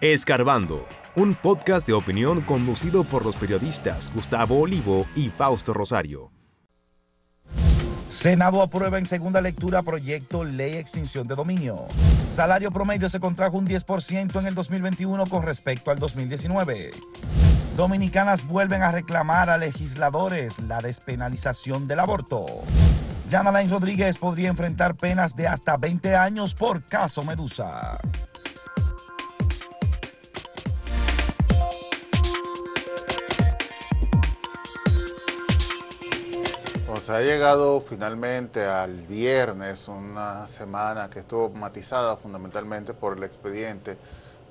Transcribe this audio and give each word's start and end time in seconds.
Escarbando, 0.00 0.88
un 1.14 1.34
podcast 1.34 1.86
de 1.86 1.92
opinión 1.92 2.40
conducido 2.40 3.04
por 3.04 3.22
los 3.22 3.36
periodistas 3.36 4.10
Gustavo 4.14 4.58
Olivo 4.58 5.06
y 5.14 5.28
Fausto 5.28 5.74
Rosario. 5.74 6.32
Senado 8.08 8.62
aprueba 8.62 8.96
en 8.96 9.04
segunda 9.04 9.42
lectura 9.42 9.82
proyecto 9.82 10.42
Ley 10.42 10.76
Extinción 10.76 11.28
de 11.28 11.34
Dominio. 11.34 11.84
Salario 12.32 12.70
promedio 12.70 13.10
se 13.10 13.20
contrajo 13.20 13.58
un 13.58 13.68
10% 13.68 14.40
en 14.40 14.46
el 14.46 14.54
2021 14.54 15.26
con 15.26 15.42
respecto 15.42 15.90
al 15.90 15.98
2019. 15.98 16.92
Dominicanas 17.76 18.46
vuelven 18.46 18.82
a 18.82 18.92
reclamar 18.92 19.50
a 19.50 19.58
legisladores 19.58 20.58
la 20.60 20.78
despenalización 20.78 21.86
del 21.86 22.00
aborto. 22.00 22.46
Yana 23.28 23.52
Lain 23.52 23.68
Rodríguez 23.68 24.16
podría 24.16 24.48
enfrentar 24.48 24.94
penas 24.94 25.36
de 25.36 25.46
hasta 25.46 25.76
20 25.76 26.16
años 26.16 26.54
por 26.54 26.82
caso 26.84 27.22
Medusa. 27.22 28.00
Ha 37.12 37.20
llegado 37.20 37.80
finalmente 37.80 38.64
al 38.64 39.06
viernes, 39.06 39.88
una 39.88 40.46
semana 40.46 41.10
que 41.10 41.20
estuvo 41.20 41.48
matizada 41.50 42.16
fundamentalmente 42.16 42.94
por 42.94 43.16
el 43.16 43.24
expediente 43.24 43.96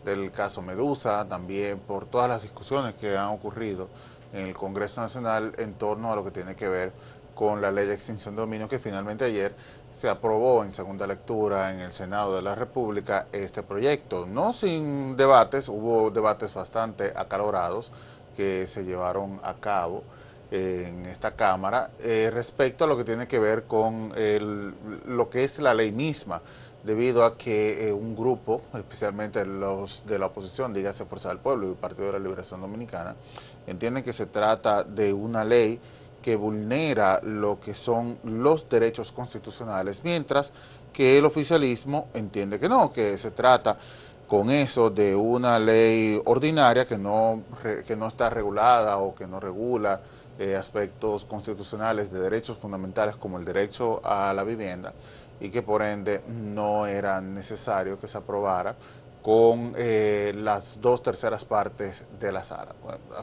del 0.03 0.31
caso 0.31 0.61
Medusa, 0.61 1.25
también 1.29 1.79
por 1.79 2.05
todas 2.05 2.27
las 2.27 2.41
discusiones 2.41 2.95
que 2.95 3.15
han 3.15 3.27
ocurrido 3.27 3.87
en 4.33 4.47
el 4.47 4.53
Congreso 4.53 5.01
Nacional 5.01 5.53
en 5.57 5.73
torno 5.75 6.11
a 6.11 6.15
lo 6.15 6.23
que 6.23 6.31
tiene 6.31 6.55
que 6.55 6.67
ver 6.67 6.91
con 7.33 7.61
la 7.61 7.71
ley 7.71 7.87
de 7.87 7.93
extinción 7.93 8.35
de 8.35 8.41
dominio 8.41 8.67
que 8.67 8.79
finalmente 8.79 9.23
ayer 9.23 9.55
se 9.91 10.09
aprobó 10.09 10.63
en 10.63 10.71
segunda 10.71 11.07
lectura 11.07 11.71
en 11.71 11.79
el 11.79 11.93
Senado 11.93 12.35
de 12.35 12.41
la 12.41 12.55
República 12.55 13.27
este 13.31 13.63
proyecto. 13.63 14.25
No 14.25 14.51
sin 14.51 15.15
debates, 15.15 15.69
hubo 15.69 16.11
debates 16.11 16.53
bastante 16.53 17.13
acalorados 17.15 17.91
que 18.35 18.67
se 18.67 18.83
llevaron 18.83 19.39
a 19.43 19.53
cabo 19.53 20.03
en 20.51 21.05
esta 21.05 21.31
Cámara 21.31 21.91
eh, 22.01 22.29
respecto 22.33 22.83
a 22.83 22.87
lo 22.87 22.97
que 22.97 23.03
tiene 23.03 23.27
que 23.27 23.39
ver 23.39 23.63
con 23.63 24.13
lo 25.05 25.29
que 25.29 25.43
es 25.43 25.59
la 25.59 25.73
ley 25.73 25.91
misma, 25.91 26.41
debido 26.83 27.25
a 27.25 27.37
que 27.37 27.87
eh, 27.87 27.93
un 27.93 28.15
grupo, 28.15 28.61
especialmente 28.73 29.45
los 29.45 30.05
de 30.05 30.17
la 30.17 30.27
oposición, 30.27 30.73
dígase 30.73 31.05
Fuerza 31.05 31.29
del 31.29 31.39
Pueblo 31.39 31.67
y 31.67 31.71
el 31.71 31.75
Partido 31.75 32.07
de 32.07 32.13
la 32.13 32.19
Liberación 32.19 32.61
Dominicana, 32.61 33.15
entienden 33.67 34.03
que 34.03 34.13
se 34.13 34.27
trata 34.27 34.83
de 34.83 35.11
una 35.13 35.43
ley 35.43 35.79
que 36.21 36.35
vulnera 36.35 37.19
lo 37.23 37.59
que 37.59 37.73
son 37.73 38.17
los 38.23 38.67
derechos 38.69 39.11
constitucionales, 39.11 40.03
mientras 40.03 40.53
que 40.93 41.17
el 41.17 41.25
oficialismo 41.25 42.07
entiende 42.13 42.59
que 42.59 42.69
no, 42.69 42.91
que 42.91 43.17
se 43.17 43.31
trata 43.31 43.77
con 44.27 44.49
eso 44.49 44.89
de 44.89 45.15
una 45.15 45.57
ley 45.59 46.21
ordinaria 46.25 46.85
que 46.85 46.97
no, 46.97 47.43
que 47.85 47.95
no 47.95 48.07
está 48.07 48.29
regulada 48.29 48.97
o 48.97 49.15
que 49.15 49.25
no 49.25 49.39
regula 49.39 50.01
eh, 50.39 50.55
aspectos 50.55 51.25
constitucionales 51.25 52.09
de 52.11 52.19
derechos 52.19 52.57
fundamentales 52.57 53.17
como 53.17 53.37
el 53.37 53.43
derecho 53.43 53.99
a 54.03 54.33
la 54.33 54.43
vivienda 54.43 54.93
y 55.39 55.49
que 55.49 55.61
por 55.61 55.81
ende 55.81 56.21
no 56.27 56.87
era 56.87 57.19
necesario 57.21 57.99
que 57.99 58.07
se 58.07 58.17
aprobara 58.17 58.75
con 59.21 59.73
eh, 59.77 60.33
las 60.35 60.79
dos 60.79 61.03
terceras 61.03 61.43
partes 61.43 62.07
de 62.19 62.31
la 62.31 62.43
sala. 62.43 62.73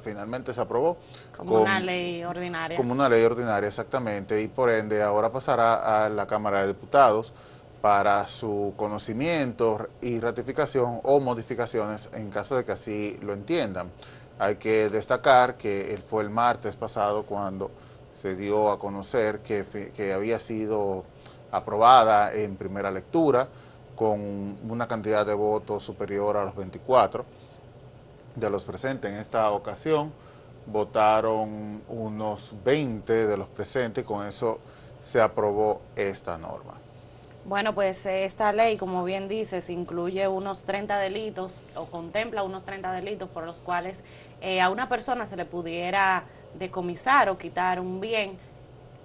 finalmente 0.02 0.52
se 0.52 0.60
aprobó. 0.60 0.98
Como 1.36 1.62
una 1.62 1.80
ley 1.80 2.22
ordinaria. 2.22 2.76
Como 2.76 2.92
una 2.92 3.08
ley 3.08 3.24
ordinaria, 3.24 3.66
exactamente, 3.66 4.40
y 4.42 4.48
por 4.48 4.70
ende 4.70 5.02
ahora 5.02 5.32
pasará 5.32 6.04
a 6.04 6.08
la 6.08 6.26
Cámara 6.26 6.60
de 6.60 6.68
Diputados 6.68 7.32
para 7.80 8.26
su 8.26 8.74
conocimiento 8.76 9.88
y 10.02 10.20
ratificación 10.20 11.00
o 11.02 11.20
modificaciones 11.20 12.10
en 12.12 12.30
caso 12.30 12.56
de 12.56 12.64
que 12.64 12.72
así 12.72 13.18
lo 13.22 13.32
entiendan. 13.32 13.90
Hay 14.38 14.56
que 14.56 14.90
destacar 14.90 15.56
que 15.56 15.98
fue 16.06 16.22
el 16.22 16.30
martes 16.30 16.76
pasado 16.76 17.22
cuando 17.24 17.70
se 18.12 18.34
dio 18.34 18.70
a 18.70 18.78
conocer 18.78 19.40
que, 19.40 20.12
había 20.12 20.38
sido 20.38 21.04
aprobada 21.50 22.34
en 22.34 22.56
primera 22.56 22.90
lectura 22.90 23.48
con 23.94 24.58
una 24.68 24.86
cantidad 24.86 25.24
de 25.24 25.34
votos 25.34 25.84
superior 25.84 26.36
a 26.36 26.44
los 26.44 26.54
24 26.54 27.24
de 28.34 28.50
los 28.50 28.64
presentes. 28.64 29.10
En 29.10 29.18
esta 29.18 29.50
ocasión 29.50 30.12
votaron 30.66 31.82
unos 31.88 32.54
20 32.62 33.26
de 33.26 33.36
los 33.36 33.46
presentes 33.48 34.04
y 34.04 34.06
con 34.06 34.26
eso 34.26 34.58
se 35.00 35.20
aprobó 35.20 35.80
esta 35.94 36.36
norma. 36.36 36.74
Bueno, 37.46 37.76
pues 37.76 38.04
esta 38.06 38.52
ley, 38.52 38.76
como 38.76 39.04
bien 39.04 39.28
dices, 39.28 39.70
incluye 39.70 40.26
unos 40.26 40.64
30 40.64 40.98
delitos 40.98 41.62
o 41.76 41.84
contempla 41.84 42.42
unos 42.42 42.64
30 42.64 42.90
delitos 42.90 43.28
por 43.28 43.44
los 43.44 43.60
cuales 43.60 44.02
eh, 44.40 44.60
a 44.60 44.70
una 44.70 44.88
persona 44.88 45.26
se 45.26 45.36
le 45.36 45.44
pudiera 45.44 46.24
decomisar 46.58 47.28
o 47.28 47.38
quitar 47.38 47.80
un 47.80 48.00
bien, 48.00 48.38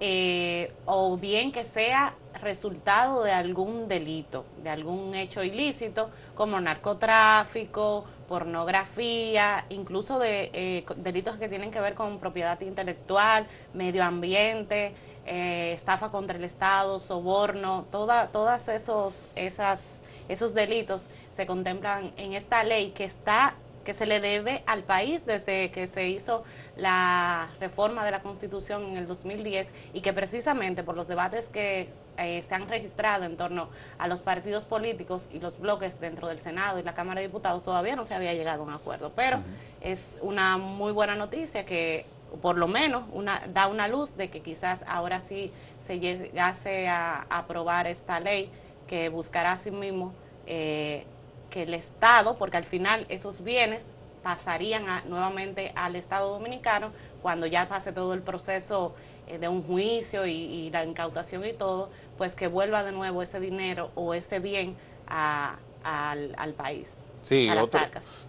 eh, 0.00 0.72
o 0.84 1.16
bien 1.16 1.52
que 1.52 1.64
sea 1.64 2.14
resultado 2.40 3.22
de 3.22 3.32
algún 3.32 3.88
delito, 3.88 4.44
de 4.62 4.70
algún 4.70 5.14
hecho 5.14 5.42
ilícito, 5.42 6.10
como 6.34 6.60
narcotráfico, 6.60 8.04
pornografía, 8.28 9.64
incluso 9.68 10.18
de 10.18 10.50
eh, 10.52 10.84
delitos 10.96 11.36
que 11.36 11.48
tienen 11.48 11.70
que 11.70 11.80
ver 11.80 11.94
con 11.94 12.18
propiedad 12.18 12.60
intelectual, 12.60 13.46
medio 13.74 14.04
ambiente, 14.04 14.94
estafa 15.24 16.10
contra 16.10 16.36
el 16.36 16.42
Estado, 16.42 16.98
soborno, 16.98 17.86
toda, 17.92 18.26
todas 18.28 18.66
esos, 18.66 19.28
esas, 19.36 20.02
esos 20.28 20.52
delitos 20.52 21.06
se 21.30 21.46
contemplan 21.46 22.12
en 22.16 22.32
esta 22.32 22.64
ley 22.64 22.90
que 22.90 23.04
está 23.04 23.54
que 23.84 23.94
se 23.94 24.06
le 24.06 24.20
debe 24.20 24.62
al 24.66 24.82
país 24.82 25.26
desde 25.26 25.70
que 25.70 25.86
se 25.86 26.08
hizo 26.08 26.44
la 26.76 27.48
reforma 27.60 28.04
de 28.04 28.10
la 28.10 28.22
Constitución 28.22 28.84
en 28.84 28.96
el 28.96 29.06
2010 29.06 29.72
y 29.92 30.00
que 30.00 30.12
precisamente 30.12 30.82
por 30.82 30.96
los 30.96 31.08
debates 31.08 31.48
que 31.48 31.88
eh, 32.18 32.42
se 32.42 32.54
han 32.54 32.68
registrado 32.68 33.24
en 33.24 33.36
torno 33.36 33.68
a 33.98 34.06
los 34.06 34.22
partidos 34.22 34.64
políticos 34.64 35.28
y 35.32 35.40
los 35.40 35.58
bloques 35.58 35.98
dentro 35.98 36.28
del 36.28 36.40
Senado 36.40 36.78
y 36.78 36.82
la 36.82 36.94
Cámara 36.94 37.20
de 37.20 37.26
Diputados 37.26 37.62
todavía 37.62 37.96
no 37.96 38.04
se 38.04 38.14
había 38.14 38.34
llegado 38.34 38.62
a 38.62 38.66
un 38.66 38.72
acuerdo. 38.72 39.12
Pero 39.16 39.40
es 39.80 40.18
una 40.20 40.58
muy 40.58 40.92
buena 40.92 41.14
noticia 41.14 41.64
que 41.64 42.06
por 42.40 42.56
lo 42.56 42.68
menos 42.68 43.04
una, 43.12 43.42
da 43.48 43.66
una 43.66 43.88
luz 43.88 44.16
de 44.16 44.30
que 44.30 44.40
quizás 44.40 44.84
ahora 44.86 45.20
sí 45.20 45.52
se 45.86 45.98
llegase 45.98 46.88
a, 46.88 47.26
aprobar 47.28 47.86
esta 47.86 48.20
ley 48.20 48.50
que 48.86 49.08
buscará 49.08 49.52
a 49.52 49.56
sí 49.56 49.70
mismo 49.70 50.12
eh, 50.46 51.04
que 51.52 51.62
el 51.62 51.74
Estado, 51.74 52.36
porque 52.36 52.56
al 52.56 52.64
final 52.64 53.06
esos 53.08 53.44
bienes 53.44 53.86
pasarían 54.24 54.84
nuevamente 55.08 55.72
al 55.76 55.94
Estado 55.94 56.30
dominicano 56.30 56.90
cuando 57.20 57.46
ya 57.46 57.68
pase 57.68 57.92
todo 57.92 58.14
el 58.14 58.22
proceso 58.22 58.94
eh, 59.28 59.38
de 59.38 59.48
un 59.48 59.62
juicio 59.62 60.26
y, 60.26 60.70
la 60.70 60.84
incautación 60.84 61.44
y 61.44 61.52
todo, 61.52 61.90
pues 62.18 62.34
que 62.34 62.48
vuelva 62.48 62.82
de 62.82 62.92
nuevo 62.92 63.22
ese 63.22 63.38
dinero 63.38 63.90
o 63.94 64.14
ese 64.14 64.38
bien 64.40 64.76
al 65.06 66.54
país. 66.56 67.02
Sí, 67.22 67.48
otro, 67.50 67.80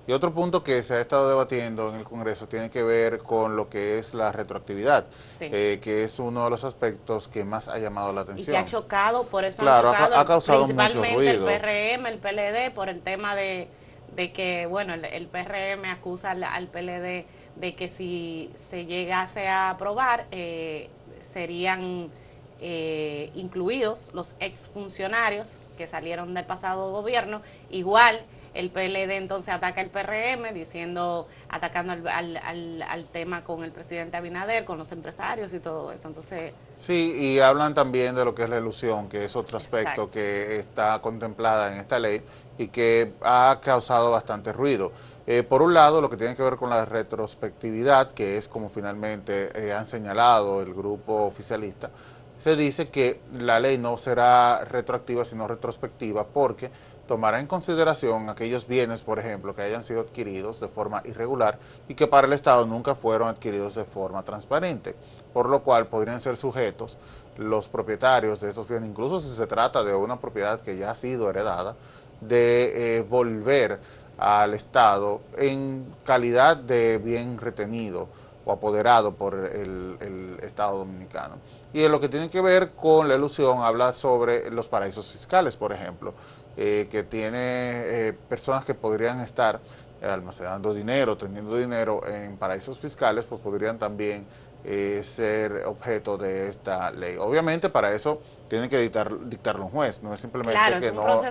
y 0.05 0.11
otro 0.11 0.33
punto 0.33 0.63
que 0.63 0.83
se 0.83 0.93
ha 0.93 1.01
estado 1.01 1.27
debatiendo 1.29 1.89
en 1.89 1.95
el 1.95 2.03
Congreso 2.03 2.47
tiene 2.47 2.69
que 2.69 2.83
ver 2.83 3.19
con 3.19 3.55
lo 3.55 3.67
que 3.69 3.97
es 3.97 4.13
la 4.13 4.31
retroactividad, 4.31 5.07
eh, 5.39 5.79
que 5.81 6.03
es 6.03 6.19
uno 6.19 6.43
de 6.43 6.49
los 6.51 6.63
aspectos 6.63 7.27
que 7.27 7.43
más 7.43 7.67
ha 7.67 7.79
llamado 7.79 8.13
la 8.13 8.21
atención. 8.21 8.55
Y 8.55 8.57
que 8.57 8.63
ha 8.63 8.65
chocado, 8.65 9.23
por 9.25 9.45
eso 9.45 9.61
claro, 9.61 9.89
ha, 9.89 10.25
causado 10.25 10.67
mucho 10.67 11.03
ruido. 11.03 11.49
el 11.49 11.59
PRM, 11.59 12.05
el 12.05 12.19
PLD, 12.19 12.73
por 12.75 12.87
el 12.87 13.01
tema 13.01 13.35
de, 13.35 13.67
que, 14.15 14.67
bueno, 14.69 14.93
el, 14.93 15.27
PRM 15.27 15.85
acusa 15.85 16.31
al, 16.31 16.67
PLD 16.67 17.25
de 17.55 17.75
que 17.75 17.87
si 17.87 18.51
se 18.69 18.85
llegase 18.85 19.47
a 19.47 19.71
aprobar, 19.71 20.27
eh, 20.31 20.89
serían 21.33 22.11
eh, 22.59 23.31
incluidos 23.35 24.11
los 24.13 24.35
exfuncionarios 24.39 25.59
que 25.77 25.87
salieron 25.87 26.33
del 26.33 26.45
pasado 26.45 26.91
gobierno, 26.91 27.41
igual 27.69 28.21
el 28.53 28.69
PLD 28.69 29.11
entonces 29.17 29.53
ataca 29.53 29.81
el 29.81 29.89
PRM 29.89 30.53
diciendo, 30.53 31.27
atacando 31.49 31.93
al, 31.93 32.37
al, 32.37 32.81
al, 32.81 33.05
tema 33.05 33.43
con 33.43 33.63
el 33.63 33.71
presidente 33.71 34.17
Abinader, 34.17 34.65
con 34.65 34.77
los 34.77 34.91
empresarios 34.91 35.53
y 35.53 35.59
todo 35.59 35.91
eso. 35.91 36.07
Entonces, 36.07 36.53
sí, 36.75 37.13
y 37.17 37.39
hablan 37.39 37.73
también 37.73 38.15
de 38.15 38.25
lo 38.25 38.35
que 38.35 38.43
es 38.43 38.49
la 38.49 38.57
ilusión, 38.57 39.09
que 39.09 39.23
es 39.23 39.35
otro 39.35 39.57
aspecto 39.57 40.11
que 40.11 40.59
está 40.59 40.99
contemplada 41.01 41.73
en 41.73 41.79
esta 41.79 41.99
ley 41.99 42.21
y 42.57 42.67
que 42.67 43.13
ha 43.21 43.59
causado 43.61 44.11
bastante 44.11 44.53
ruido. 44.53 44.91
Eh, 45.25 45.41
por 45.41 45.61
un 45.61 45.73
lado, 45.73 46.01
lo 46.01 46.09
que 46.09 46.17
tiene 46.17 46.35
que 46.35 46.43
ver 46.43 46.57
con 46.57 46.69
la 46.69 46.85
retrospectividad, 46.85 48.11
que 48.11 48.37
es 48.37 48.47
como 48.47 48.69
finalmente 48.69 49.49
eh, 49.55 49.71
han 49.71 49.87
señalado 49.87 50.61
el 50.61 50.73
grupo 50.73 51.23
oficialista, 51.23 51.89
se 52.37 52.57
dice 52.57 52.89
que 52.89 53.21
la 53.39 53.59
ley 53.59 53.77
no 53.77 53.97
será 53.97 54.65
retroactiva, 54.65 55.23
sino 55.23 55.47
retrospectiva, 55.47 56.25
porque 56.25 56.71
tomará 57.07 57.39
en 57.39 57.47
consideración 57.47 58.29
aquellos 58.29 58.67
bienes, 58.67 59.01
por 59.01 59.19
ejemplo, 59.19 59.55
que 59.55 59.61
hayan 59.61 59.83
sido 59.83 60.01
adquiridos 60.01 60.59
de 60.59 60.67
forma 60.67 61.01
irregular 61.05 61.59
y 61.87 61.95
que 61.95 62.07
para 62.07 62.27
el 62.27 62.33
Estado 62.33 62.65
nunca 62.65 62.95
fueron 62.95 63.27
adquiridos 63.27 63.75
de 63.75 63.83
forma 63.83 64.23
transparente, 64.23 64.95
por 65.33 65.49
lo 65.49 65.63
cual 65.63 65.87
podrían 65.87 66.21
ser 66.21 66.37
sujetos 66.37 66.97
los 67.37 67.67
propietarios 67.67 68.41
de 68.41 68.49
esos 68.49 68.67
bienes, 68.67 68.89
incluso 68.89 69.19
si 69.19 69.29
se 69.29 69.47
trata 69.47 69.83
de 69.83 69.93
una 69.93 70.19
propiedad 70.19 70.61
que 70.61 70.77
ya 70.77 70.91
ha 70.91 70.95
sido 70.95 71.29
heredada, 71.29 71.75
de 72.21 72.97
eh, 72.97 73.01
volver 73.01 73.79
al 74.17 74.53
Estado 74.53 75.21
en 75.37 75.85
calidad 76.05 76.55
de 76.55 76.97
bien 76.97 77.37
retenido 77.37 78.07
o 78.45 78.51
apoderado 78.51 79.13
por 79.13 79.35
el, 79.35 80.37
Estado 80.41 80.79
dominicano. 80.79 81.35
Y 81.73 81.83
en 81.83 81.91
lo 81.91 81.99
que 81.99 82.09
tiene 82.09 82.29
que 82.29 82.41
ver 82.41 82.71
con 82.71 83.07
la 83.07 83.15
ilusión, 83.15 83.61
habla 83.61 83.93
sobre 83.93 84.51
los 84.51 84.67
paraísos 84.67 85.11
fiscales, 85.11 85.55
por 85.55 85.71
ejemplo, 85.71 86.13
eh, 86.57 86.87
que 86.91 87.03
tiene 87.03 87.37
eh, 87.37 88.13
personas 88.29 88.63
que 88.65 88.73
podrían 88.73 89.21
estar 89.21 89.59
almacenando 90.01 90.73
dinero, 90.73 91.15
teniendo 91.15 91.55
dinero 91.55 92.05
en 92.05 92.35
paraísos 92.35 92.77
fiscales, 92.77 93.25
pues 93.25 93.39
podrían 93.39 93.79
también 93.79 94.25
eh, 94.65 95.01
ser 95.03 95.65
objeto 95.65 96.17
de 96.17 96.47
esta 96.47 96.89
ley. 96.89 97.17
Obviamente 97.17 97.69
para 97.69 97.93
eso 97.93 98.21
tiene 98.47 98.69
que 98.69 98.77
dictar, 98.77 99.27
dictarlo 99.27 99.65
un 99.65 99.71
juez, 99.71 100.01
no 100.01 100.13
es 100.13 100.21
simplemente 100.21 100.79
que, 100.79 100.91
no, 100.93 101.21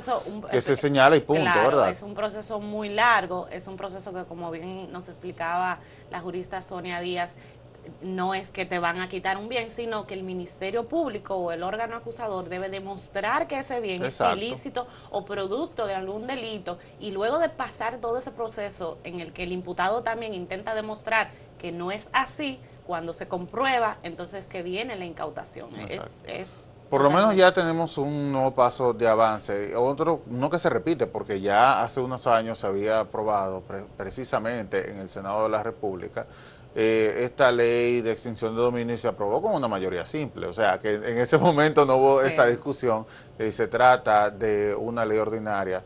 que 0.51 0.61
se 0.61 0.77
señala 0.77 1.17
y 1.17 1.21
punto, 1.21 1.45
¿verdad? 1.45 1.89
Es 1.89 2.03
un 2.03 2.15
proceso 2.15 2.61
muy 2.61 2.91
largo, 2.91 3.49
es 3.51 3.67
un 3.69 3.79
proceso 3.79 4.13
que 4.13 4.25
como 4.25 4.51
bien 4.51 4.93
nos 4.93 5.09
explicaba 5.09 5.79
la 6.11 6.21
jurista 6.21 6.61
Sonia 6.61 7.01
Díaz, 7.01 7.35
no 8.01 8.35
es 8.35 8.51
que 8.51 8.67
te 8.67 8.79
van 8.79 9.01
a 9.01 9.09
quitar 9.09 9.37
un 9.37 9.49
bien, 9.49 9.71
sino 9.71 10.07
que 10.07 10.15
el 10.15 10.23
Ministerio 10.23 10.89
Público 10.89 11.35
o 11.35 11.53
el 11.53 11.63
órgano 11.63 11.97
acusador 11.97 12.49
debe 12.49 12.69
demostrar 12.69 13.49
que 13.49 13.59
ese 13.59 13.81
bien 13.81 14.05
es 14.05 14.21
ilícito 14.21 14.87
o 15.11 15.25
producto 15.25 15.87
de 15.87 15.95
algún 15.95 16.27
delito. 16.27 16.79
Y 17.01 17.11
luego 17.11 17.39
de 17.39 17.49
pasar 17.49 17.99
todo 17.99 18.19
ese 18.19 18.31
proceso 18.31 18.99
en 19.05 19.21
el 19.21 19.33
que 19.33 19.45
el 19.45 19.53
imputado 19.53 20.03
también 20.03 20.35
intenta 20.35 20.75
demostrar 20.75 21.31
que 21.59 21.73
no 21.73 21.93
es 21.93 22.09
así, 22.13 22.59
cuando 22.87 23.13
se 23.13 23.29
comprueba, 23.29 23.99
entonces 24.03 24.47
que 24.47 24.63
viene 24.63 24.97
la 24.97 25.05
incautación. 25.05 25.71
Es, 26.27 26.59
por 26.91 27.01
lo 27.01 27.11
menos 27.11 27.35
ya 27.35 27.53
tenemos 27.53 27.97
un 27.97 28.33
nuevo 28.33 28.51
paso 28.51 28.93
de 28.93 29.09
avance, 29.09 29.75
otro 29.75 30.21
no 30.27 30.51
que 30.51 30.59
se 30.59 30.69
repite, 30.69 31.07
porque 31.07 31.41
ya 31.41 31.83
hace 31.83 32.01
unos 32.01 32.27
años 32.27 32.59
se 32.59 32.67
había 32.67 33.01
aprobado 33.01 33.63
precisamente 33.97 34.91
en 34.91 34.99
el 34.99 35.09
Senado 35.09 35.45
de 35.45 35.49
la 35.49 35.63
República 35.63 36.27
eh, 36.75 37.25
esta 37.25 37.53
ley 37.53 38.01
de 38.01 38.13
extinción 38.13 38.57
de 38.57 38.63
dominio 38.63 38.97
se 38.97 39.07
aprobó 39.07 39.43
con 39.43 39.55
una 39.55 39.69
mayoría 39.69 40.07
simple, 40.07 40.47
o 40.47 40.55
sea 40.55 40.79
que 40.79 40.95
en 40.95 41.19
ese 41.19 41.37
momento 41.37 41.85
no 41.85 41.97
hubo 41.97 42.23
esta 42.23 42.47
discusión 42.47 43.05
si 43.37 43.53
se 43.53 43.69
trata 43.69 44.31
de 44.31 44.75
una 44.75 45.05
ley 45.05 45.19
ordinaria 45.19 45.83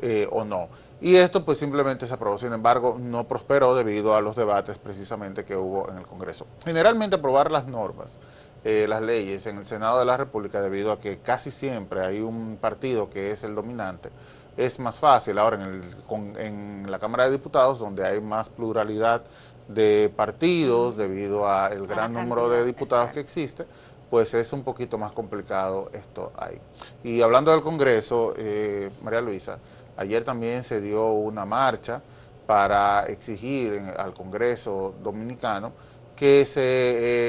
eh, 0.00 0.28
o 0.30 0.44
no. 0.44 0.68
Y 1.00 1.16
esto 1.16 1.44
pues 1.44 1.58
simplemente 1.58 2.06
se 2.06 2.14
aprobó, 2.14 2.38
sin 2.38 2.52
embargo, 2.52 2.96
no 3.00 3.26
prosperó 3.26 3.74
debido 3.74 4.14
a 4.14 4.20
los 4.20 4.36
debates 4.36 4.76
precisamente 4.78 5.44
que 5.44 5.56
hubo 5.56 5.88
en 5.90 5.96
el 5.96 6.06
Congreso. 6.06 6.46
Generalmente 6.64 7.16
aprobar 7.16 7.50
las 7.50 7.66
normas, 7.66 8.18
eh, 8.64 8.84
las 8.86 9.00
leyes 9.00 9.46
en 9.46 9.56
el 9.56 9.64
Senado 9.64 9.98
de 9.98 10.04
la 10.04 10.18
República, 10.18 10.60
debido 10.60 10.92
a 10.92 11.00
que 11.00 11.18
casi 11.18 11.50
siempre 11.50 12.04
hay 12.04 12.20
un 12.20 12.58
partido 12.60 13.08
que 13.08 13.30
es 13.30 13.42
el 13.44 13.54
dominante, 13.54 14.10
es 14.58 14.78
más 14.78 15.00
fácil. 15.00 15.38
Ahora 15.38 15.56
en, 15.56 15.62
el, 15.62 16.36
en 16.38 16.90
la 16.90 16.98
Cámara 16.98 17.24
de 17.24 17.30
Diputados, 17.30 17.78
donde 17.78 18.06
hay 18.06 18.20
más 18.20 18.50
pluralidad 18.50 19.22
de 19.68 20.12
partidos 20.14 20.96
debido 20.96 21.48
al 21.48 21.86
gran 21.86 22.12
número 22.12 22.48
de 22.48 22.64
diputados 22.64 23.10
que 23.10 23.20
existe, 23.20 23.66
pues 24.10 24.34
es 24.34 24.52
un 24.52 24.64
poquito 24.64 24.98
más 24.98 25.12
complicado 25.12 25.90
esto 25.92 26.32
ahí. 26.36 26.58
Y 27.04 27.20
hablando 27.20 27.52
del 27.52 27.62
Congreso, 27.62 28.34
eh, 28.36 28.90
María 29.02 29.20
Luisa, 29.20 29.58
Ayer 30.00 30.24
también 30.24 30.64
se 30.64 30.80
dio 30.80 31.12
una 31.12 31.44
marcha 31.44 32.00
para 32.46 33.04
exigir 33.04 33.82
al 33.98 34.14
Congreso 34.14 34.94
Dominicano 35.02 35.72
que 36.16 36.46
se 36.46 36.62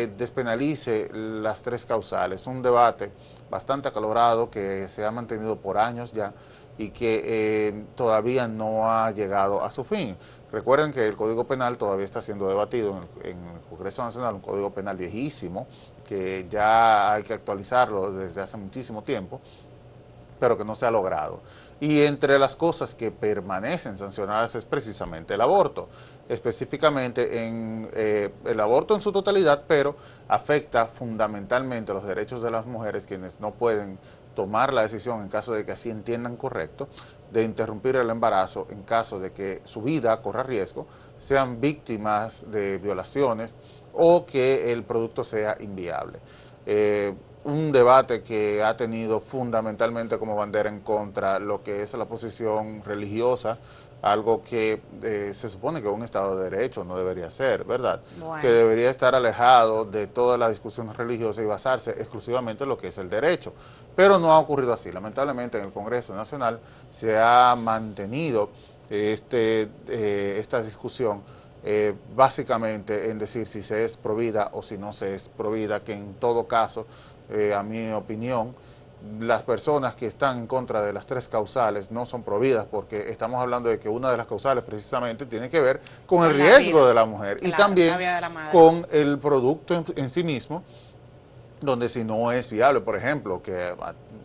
eh, 0.03 0.07
despenalice 0.17 1.09
las 1.13 1.63
tres 1.63 1.85
causales. 1.85 2.47
Un 2.47 2.61
debate 2.61 3.11
bastante 3.49 3.89
acalorado 3.89 4.49
que 4.49 4.87
se 4.87 5.03
ha 5.03 5.11
mantenido 5.11 5.57
por 5.57 5.77
años 5.77 6.13
ya 6.13 6.33
y 6.77 6.91
que 6.91 7.21
eh, 7.25 7.83
todavía 7.95 8.47
no 8.47 8.89
ha 8.89 9.11
llegado 9.11 9.61
a 9.61 9.69
su 9.69 9.83
fin. 9.83 10.15
Recuerden 10.51 10.91
que 10.91 11.07
el 11.07 11.15
Código 11.15 11.45
Penal 11.45 11.77
todavía 11.77 12.03
está 12.03 12.21
siendo 12.21 12.47
debatido 12.47 13.01
en 13.23 13.37
el, 13.37 13.61
Congreso 13.69 14.03
Nacional, 14.03 14.35
un 14.35 14.41
Código 14.41 14.71
Penal 14.71 14.97
viejísimo, 14.97 15.65
que 16.07 16.45
ya 16.49 17.13
hay 17.13 17.23
que 17.23 17.33
actualizarlo 17.33 18.11
desde 18.11 18.41
hace 18.41 18.57
muchísimo 18.57 19.01
tiempo, 19.01 19.39
pero 20.39 20.57
que 20.57 20.65
no 20.65 20.75
se 20.75 20.85
ha 20.85 20.91
logrado. 20.91 21.39
Y 21.79 22.01
entre 22.01 22.37
las 22.37 22.55
cosas 22.55 22.93
que 22.93 23.11
permanecen 23.11 23.95
sancionadas 23.95 24.53
es 24.55 24.65
precisamente 24.65 25.33
el 25.33 25.41
aborto, 25.41 25.87
específicamente 26.27 27.47
en 27.47 27.89
eh, 27.93 28.29
el 28.45 28.59
aborto 28.59 28.93
en 28.93 29.01
su 29.01 29.11
totalidad, 29.11 29.63
pero 29.67 29.95
afecta 30.27 30.85
fundamentalmente 30.85 31.93
los 31.93 32.05
derechos 32.05 32.41
de 32.41 32.51
las 32.51 32.65
mujeres, 32.65 33.07
quienes 33.07 33.39
no 33.39 33.51
pueden 33.51 33.97
tomar 34.35 34.73
la 34.73 34.83
decisión 34.83 35.21
en 35.21 35.29
caso 35.29 35.53
de 35.53 35.65
que 35.65 35.71
así 35.71 35.89
entiendan 35.89 36.35
correcto, 36.35 36.87
de 37.31 37.43
interrumpir 37.43 37.95
el 37.95 38.09
embarazo 38.09 38.67
en 38.69 38.83
caso 38.83 39.19
de 39.19 39.31
que 39.31 39.61
su 39.65 39.81
vida 39.81 40.21
corra 40.21 40.43
riesgo, 40.43 40.87
sean 41.17 41.61
víctimas 41.61 42.51
de 42.51 42.77
violaciones 42.77 43.55
o 43.93 44.25
que 44.25 44.71
el 44.71 44.83
producto 44.83 45.23
sea 45.23 45.55
inviable. 45.59 46.19
Eh, 46.65 47.13
un 47.43 47.71
debate 47.71 48.21
que 48.21 48.63
ha 48.63 48.75
tenido 48.75 49.19
fundamentalmente 49.19 50.19
como 50.19 50.35
bandera 50.35 50.69
en 50.69 50.81
contra 50.81 51.39
lo 51.39 51.63
que 51.63 51.81
es 51.81 51.93
la 51.95 52.05
posición 52.05 52.83
religiosa, 52.83 53.57
algo 54.01 54.43
que 54.43 54.81
eh, 55.03 55.31
se 55.33 55.49
supone 55.49 55.81
que 55.81 55.87
un 55.87 56.03
Estado 56.03 56.37
de 56.37 56.49
Derecho 56.49 56.83
no 56.83 56.97
debería 56.97 57.29
ser, 57.29 57.63
¿verdad? 57.63 58.01
Que 58.41 58.47
debería 58.47 58.89
estar 58.89 59.13
alejado 59.13 59.85
de 59.85 60.07
toda 60.07 60.37
la 60.37 60.49
discusión 60.49 60.93
religiosa 60.93 61.41
y 61.41 61.45
basarse 61.45 61.91
exclusivamente 61.91 62.63
en 62.63 62.69
lo 62.69 62.77
que 62.77 62.87
es 62.87 62.97
el 62.97 63.09
derecho. 63.09 63.53
Pero 63.95 64.17
no 64.17 64.31
ha 64.31 64.39
ocurrido 64.39 64.73
así. 64.73 64.91
Lamentablemente 64.91 65.59
en 65.59 65.65
el 65.65 65.71
Congreso 65.71 66.15
Nacional 66.15 66.59
se 66.89 67.17
ha 67.17 67.55
mantenido 67.55 68.49
este, 68.89 69.69
eh, 69.87 70.35
esta 70.39 70.61
discusión 70.61 71.21
eh, 71.63 71.93
básicamente 72.15 73.11
en 73.11 73.19
decir 73.19 73.45
si 73.45 73.61
se 73.61 73.83
es 73.83 73.95
provida 73.95 74.49
o 74.53 74.63
si 74.63 74.79
no 74.79 74.91
se 74.93 75.13
es 75.13 75.29
provida, 75.29 75.81
que 75.81 75.93
en 75.93 76.15
todo 76.15 76.47
caso 76.47 76.87
eh, 77.29 77.53
a 77.53 77.61
mi 77.61 77.91
opinión, 77.91 78.55
las 79.19 79.43
personas 79.43 79.95
que 79.95 80.05
están 80.05 80.39
en 80.39 80.47
contra 80.47 80.81
de 80.81 80.93
las 80.93 81.05
tres 81.05 81.27
causales 81.27 81.91
no 81.91 82.05
son 82.05 82.23
prohibidas 82.23 82.65
porque 82.65 83.09
estamos 83.09 83.41
hablando 83.41 83.69
de 83.69 83.79
que 83.79 83.89
una 83.89 84.11
de 84.11 84.17
las 84.17 84.25
causales 84.25 84.63
precisamente 84.63 85.25
tiene 85.25 85.49
que 85.49 85.59
ver 85.59 85.81
con, 86.05 86.25
el 86.25 86.35
riesgo 86.35 86.85
de 86.85 86.93
la 86.93 87.05
mujer 87.05 87.39
y 87.41 87.51
también 87.51 87.97
con 88.51 88.85
el 88.91 89.17
producto 89.17 89.83
en, 89.95 90.09
sí 90.09 90.23
mismo, 90.23 90.63
donde 91.61 91.89
si 91.89 92.03
no 92.03 92.31
es 92.31 92.49
viable, 92.49 92.81
por 92.81 92.95
ejemplo, 92.95 93.41
que 93.41 93.73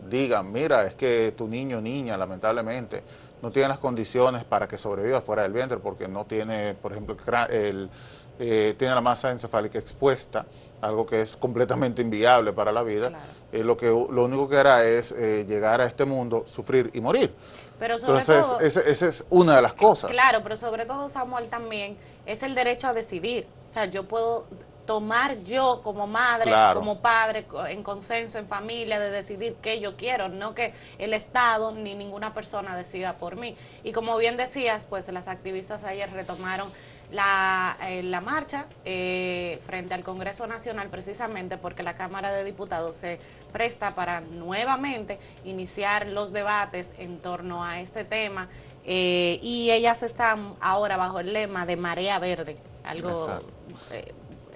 digan, 0.09 0.53
mira, 0.53 0.85
es 0.85 0.95
que 0.95 1.33
tu 1.37 1.49
niño 1.49 1.79
o 1.79 1.81
niña 1.81 2.17
lamentablemente 2.17 3.03
no 3.43 3.51
tiene 3.51 3.69
las 3.69 3.79
condiciones 3.79 4.45
para 4.45 4.67
que 4.67 4.79
sobreviva 4.79 5.21
fuera 5.21 5.43
del 5.43 5.53
vientre 5.53 5.79
porque 5.79 6.09
no 6.09 6.25
tiene, 6.25 6.75
por 6.75 6.93
ejemplo, 6.93 7.17
el 7.51 7.91
eh, 8.39 8.75
tiene 8.77 8.95
la 8.95 9.01
masa 9.01 9.31
encefálica 9.31 9.79
expuesta, 9.79 10.45
algo 10.83 11.07
que 11.07 11.23
es 11.23 11.37
completamente 11.39 12.03
inviable 12.03 12.53
para 12.53 12.71
la 12.71 12.83
vida, 12.83 13.11
eh, 13.57 13.65
lo, 13.65 13.77
que, 13.77 13.87
lo 13.87 14.25
único 14.25 14.49
que 14.49 14.57
hará 14.57 14.85
es 14.85 15.13
eh, 15.13 15.45
llegar 15.49 15.81
a 15.81 15.87
este 15.87 16.05
mundo, 16.05 16.45
sufrir 16.47 16.91
y 16.95 17.01
morir. 17.01 17.35
Pero 17.79 17.99
sobre 17.99 18.21
Entonces, 18.21 18.77
esa 18.77 19.07
es 19.07 19.27
una 19.29 19.57
de 19.57 19.63
las 19.63 19.75
cosas. 19.75 20.11
Claro, 20.11 20.41
pero 20.43 20.57
sobre 20.57 20.87
todo, 20.87 21.09
Samuel, 21.09 21.49
también 21.49 21.97
es 22.25 22.43
el 22.43 22.55
derecho 22.55 22.89
a 22.89 22.95
decidir. 22.95 23.47
O 23.67 23.69
sea, 23.69 23.85
yo 23.87 24.05
puedo 24.09 24.47
tomar 24.87 25.43
yo 25.43 25.81
como 25.83 26.07
madre, 26.07 26.51
como 26.73 27.01
padre, 27.01 27.47
en 27.69 27.83
consenso, 27.83 28.39
en 28.39 28.47
familia, 28.47 28.99
de 28.99 29.11
decidir 29.11 29.57
qué 29.61 29.81
yo 29.81 29.97
quiero, 29.97 30.29
no 30.29 30.55
que 30.55 30.73
el 30.99 31.13
Estado 31.13 31.73
ni 31.73 31.95
ninguna 31.95 32.33
persona 32.33 32.77
decida 32.77 33.15
por 33.15 33.37
mí. 33.37 33.57
Y 33.83 33.93
como 33.93 34.17
bien 34.17 34.37
decías, 34.37 34.87
pues 34.87 35.09
las 35.13 35.29
activistas 35.29 35.85
ayer 35.85 36.11
retomaron 36.13 36.71
la, 37.11 37.77
eh, 37.83 38.03
la 38.03 38.21
marcha 38.21 38.67
eh, 38.85 39.61
frente 39.67 39.95
al 39.95 40.03
Congreso 40.03 40.47
Nacional 40.47 40.89
precisamente 40.89 41.57
porque 41.57 41.83
la 41.83 41.95
Cámara 41.95 42.33
de 42.33 42.45
Diputados 42.45 42.97
se 42.97 43.19
presta 43.53 43.95
para 43.95 44.21
nuevamente 44.21 45.19
iniciar 45.45 46.07
los 46.09 46.33
debates 46.33 46.93
en 46.99 47.19
torno 47.19 47.65
a 47.65 47.81
este 47.81 48.05
tema 48.05 48.49
eh, 48.85 49.39
y 49.43 49.71
ellas 49.71 50.03
están 50.03 50.55
ahora 50.61 50.97
bajo 50.97 51.21
el 51.21 51.33
lema 51.33 51.67
de 51.67 51.77
marea 51.77 52.19
verde, 52.19 52.57
algo... 52.85 53.27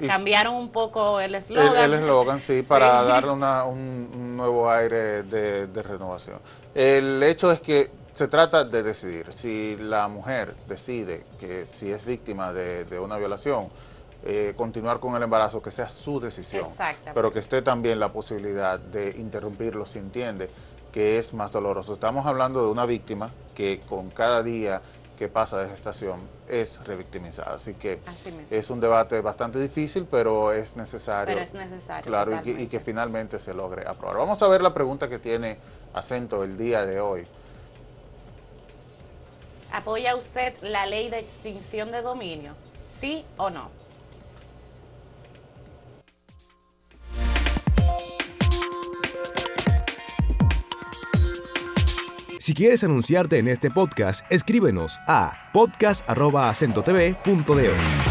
cambiaron 0.07 0.55
un 0.55 0.71
poco 0.71 1.21
el 1.21 1.35
eslogan. 1.35 1.77
El 1.77 1.95
eslogan, 1.95 2.41
sí, 2.41 2.63
para 2.63 3.03
darle 3.03 3.31
una, 3.31 3.65
un, 3.65 4.37
nuevo 4.37 4.71
aire 4.71 5.25
de, 5.25 5.67
de 5.67 5.83
renovación. 5.83 6.39
El 6.75 7.23
hecho 7.23 7.51
es 7.53 7.61
que 7.61 7.91
se 8.21 8.29
trata 8.29 8.65
de 8.65 8.83
decidir. 8.83 9.33
Si 9.33 9.79
la 9.79 10.07
mujer 10.09 10.55
decide 10.69 11.25
que 11.39 11.65
si 11.65 11.91
es 11.91 12.05
víctima 12.05 12.53
de, 12.53 13.01
una 13.01 13.17
violación, 13.17 13.71
eh, 14.23 14.53
continuar 14.59 15.01
con 15.01 15.17
el 15.17 15.23
embarazo, 15.23 15.63
que 15.63 15.71
sea 15.71 15.89
su 15.89 16.21
decisión, 16.21 16.67
pero 17.15 17.33
que 17.33 17.39
esté 17.39 17.63
también 17.63 17.99
la 17.99 18.13
posibilidad 18.13 18.79
de 18.79 19.17
interrumpirlo 19.17 19.87
si 19.87 20.01
entiende 20.01 20.51
que 20.93 21.19
es 21.19 21.33
más 21.33 21.51
doloroso. 21.51 21.95
Estamos 21.95 22.27
hablando 22.27 22.63
de 22.63 22.71
una 22.71 22.85
víctima 22.85 23.31
que 23.55 23.81
con 23.89 24.11
cada 24.11 24.43
día 24.43 24.83
que 25.19 25.29
pasa 25.29 25.57
de 25.57 25.71
gestación 25.71 26.21
es 26.47 26.85
revictimizada. 26.85 27.55
Así 27.55 27.73
que 27.73 28.01
es 28.51 28.69
un 28.69 28.81
debate 28.81 29.23
bastante 29.23 29.59
difícil, 29.59 30.07
pero 30.11 30.53
es 30.53 30.77
necesario. 30.77 31.37
Pero 31.37 31.47
es 31.47 31.55
necesario. 31.55 32.05
Claro, 32.05 32.37
y 32.37 32.41
que, 32.41 32.51
y 32.51 32.67
que 32.67 32.81
finalmente 32.81 33.39
se 33.39 33.55
logre 33.55 33.89
aprobar. 33.89 34.19
Vamos 34.19 34.43
a 34.43 34.49
ver 34.49 34.61
la 34.61 34.75
pregunta 34.75 35.09
que 35.09 35.19
tiene 35.19 35.57
acento 35.95 36.45
el 36.45 36.59
día 36.59 36.85
de 36.85 37.01
hoy. 37.01 37.27
¿Apoya 39.73 40.17
usted 40.17 40.55
la 40.63 40.87
ley 40.87 41.11
de 41.11 41.21
extinción 41.21 41.93
de 41.93 42.03
dominio? 42.03 42.55
¿Sí 43.01 43.25
o 43.37 43.51
no? 43.51 43.71
Si 52.41 52.55
quieres 52.55 52.83
anunciarte 52.83 53.39
en 53.39 53.47
este 53.47 53.71
podcast, 53.71 54.25
escríbenos 54.31 54.99
a 55.07 55.51
podcast.acentotv.de. 55.53 58.10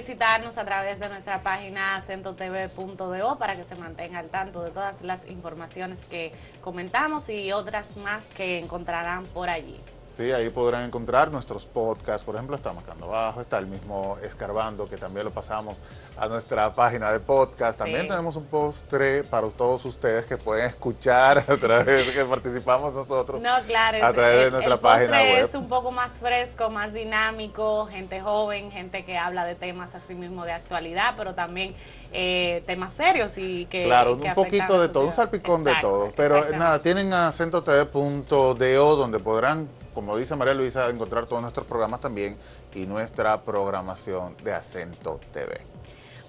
visitarnos 0.00 0.56
a 0.56 0.64
través 0.64 0.98
de 0.98 1.10
nuestra 1.10 1.42
página 1.42 1.96
acentotv.do 1.96 3.38
para 3.38 3.54
que 3.54 3.64
se 3.64 3.74
mantenga 3.76 4.18
al 4.18 4.30
tanto 4.30 4.62
de 4.62 4.70
todas 4.70 5.02
las 5.02 5.28
informaciones 5.28 5.98
que 6.06 6.32
comentamos 6.62 7.28
y 7.28 7.52
otras 7.52 7.94
más 7.98 8.24
que 8.34 8.58
encontrarán 8.58 9.24
por 9.26 9.50
allí. 9.50 9.78
Sí, 10.20 10.30
ahí 10.32 10.50
podrán 10.50 10.84
encontrar 10.84 11.30
nuestros 11.30 11.64
podcasts. 11.64 12.24
Por 12.24 12.34
ejemplo, 12.34 12.54
está 12.54 12.74
Marcando 12.74 13.06
Abajo, 13.06 13.40
está 13.40 13.56
el 13.56 13.66
mismo 13.66 14.18
Escarbando, 14.22 14.86
que 14.86 14.98
también 14.98 15.24
lo 15.24 15.30
pasamos 15.30 15.80
a 16.18 16.28
nuestra 16.28 16.70
página 16.74 17.10
de 17.10 17.20
podcast. 17.20 17.78
También 17.78 18.06
tenemos 18.06 18.36
un 18.36 18.44
postre 18.44 19.24
para 19.24 19.48
todos 19.48 19.82
ustedes 19.86 20.26
que 20.26 20.36
pueden 20.36 20.66
escuchar 20.66 21.38
a 21.38 21.56
través 21.56 22.06
de 22.06 22.12
que 22.12 22.22
participamos 22.26 22.92
nosotros. 22.92 23.42
No, 23.42 23.62
claro. 23.66 24.04
A 24.04 24.12
través 24.12 24.44
de 24.44 24.50
nuestra 24.50 24.76
página 24.76 25.22
web. 25.22 25.44
Es 25.46 25.54
un 25.54 25.70
poco 25.70 25.90
más 25.90 26.12
fresco, 26.12 26.68
más 26.68 26.92
dinámico, 26.92 27.86
gente 27.86 28.20
joven, 28.20 28.70
gente 28.70 29.06
que 29.06 29.16
habla 29.16 29.46
de 29.46 29.54
temas 29.54 29.94
así 29.94 30.14
mismo 30.14 30.44
de 30.44 30.52
actualidad, 30.52 31.14
pero 31.16 31.34
también 31.34 31.74
eh, 32.12 32.62
temas 32.66 32.92
serios 32.92 33.38
y 33.38 33.64
que. 33.64 33.84
Claro, 33.84 34.16
un 34.16 34.34
poquito 34.34 34.82
de 34.82 34.90
todo, 34.90 35.06
un 35.06 35.12
salpicón 35.12 35.64
de 35.64 35.76
todo. 35.80 36.12
Pero 36.14 36.50
nada, 36.50 36.82
tienen 36.82 37.10
acentotv.do 37.10 38.96
donde 38.96 39.18
podrán 39.18 39.79
como 39.94 40.16
dice 40.16 40.36
María 40.36 40.54
Luisa, 40.54 40.88
encontrar 40.88 41.26
todos 41.26 41.42
nuestros 41.42 41.66
programas 41.66 42.00
también 42.00 42.36
y 42.74 42.86
nuestra 42.86 43.40
programación 43.42 44.36
de 44.42 44.52
Acento 44.52 45.20
TV. 45.32 45.60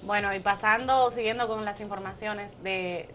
Bueno, 0.03 0.34
y 0.34 0.39
pasando, 0.39 1.12
siguiendo 1.12 1.48
con 1.48 1.63
las 1.63 1.80
informaciones 1.80 2.51
de, 2.63 3.10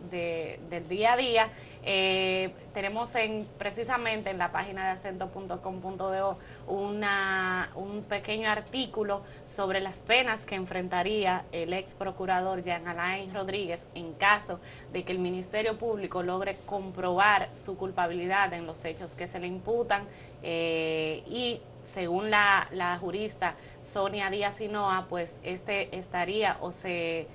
del 0.71 0.89
día 0.89 1.15
a 1.15 1.17
día, 1.17 1.49
eh, 1.89 2.51
tenemos 2.75 3.15
en, 3.15 3.47
precisamente 3.59 4.31
en 4.31 4.39
la 4.39 4.51
página 4.51 4.87
de 4.87 4.91
acento.com.do 4.91 6.37
un 6.67 8.05
pequeño 8.09 8.51
artículo 8.51 9.23
sobre 9.45 9.81
las 9.81 9.99
penas 9.99 10.41
que 10.45 10.57
enfrentaría 10.57 11.45
el 11.53 11.73
ex 11.73 11.95
procurador 11.95 12.65
Jean 12.65 12.89
Alain 12.89 13.33
Rodríguez 13.33 13.87
en 13.95 14.15
caso 14.15 14.59
de 14.93 15.05
que 15.05 15.13
el 15.13 15.21
Ministerio 15.21 15.79
Público 15.79 16.25
logre 16.25 16.57
comprobar 16.67 17.51
su 17.55 17.77
culpabilidad 17.77 18.53
en 18.53 18.67
los 18.67 18.85
hechos 18.85 19.15
que 19.15 19.29
se 19.29 19.39
le 19.39 19.47
imputan. 19.47 20.07
Eh, 20.43 21.23
y 21.29 21.61
según 21.95 22.33
la, 22.33 22.67
la 22.73 22.99
jurista 22.99 23.55
Sonia 23.85 24.29
Díaz 24.29 24.57
Sinoa, 24.57 25.07
pues 25.09 25.39
este 25.45 25.97
estaría 25.97 26.57
o 26.61 26.73
se 26.73 27.29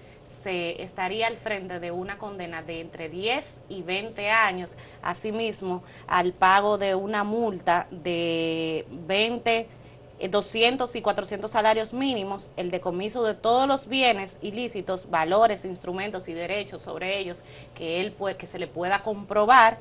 se 0.44 0.82
estaría 0.82 1.28
al 1.28 1.38
frente 1.38 1.80
de 1.80 1.92
una 1.92 2.18
condena 2.18 2.62
de 2.62 2.82
entre 2.82 3.10
10 3.10 3.54
y 3.70 3.82
20 3.82 4.30
años, 4.30 4.76
asimismo 5.02 5.84
al 6.08 6.34
pago 6.34 6.78
de 6.78 6.96
una 6.96 7.24
multa 7.24 7.88
de 7.92 8.86
20 8.90 9.68
200 10.30 10.94
eh, 10.94 11.00
y 11.00 11.02
400 11.02 11.50
salarios 11.50 11.94
mínimos, 11.94 12.50
el 12.56 12.70
decomiso 12.70 13.24
de 13.24 13.34
todos 13.34 13.68
los 13.68 13.88
bienes 13.88 14.38
ilícitos, 14.42 15.10
valores, 15.10 15.66
instrumentos 15.66 16.28
y 16.28 16.34
derechos 16.34 16.82
sobre 16.82 17.20
ellos 17.20 17.44
que 17.76 18.00
él 18.00 18.14
que 18.38 18.46
se 18.46 18.60
le 18.60 18.68
pueda 18.68 19.02
comprobar 19.02 19.80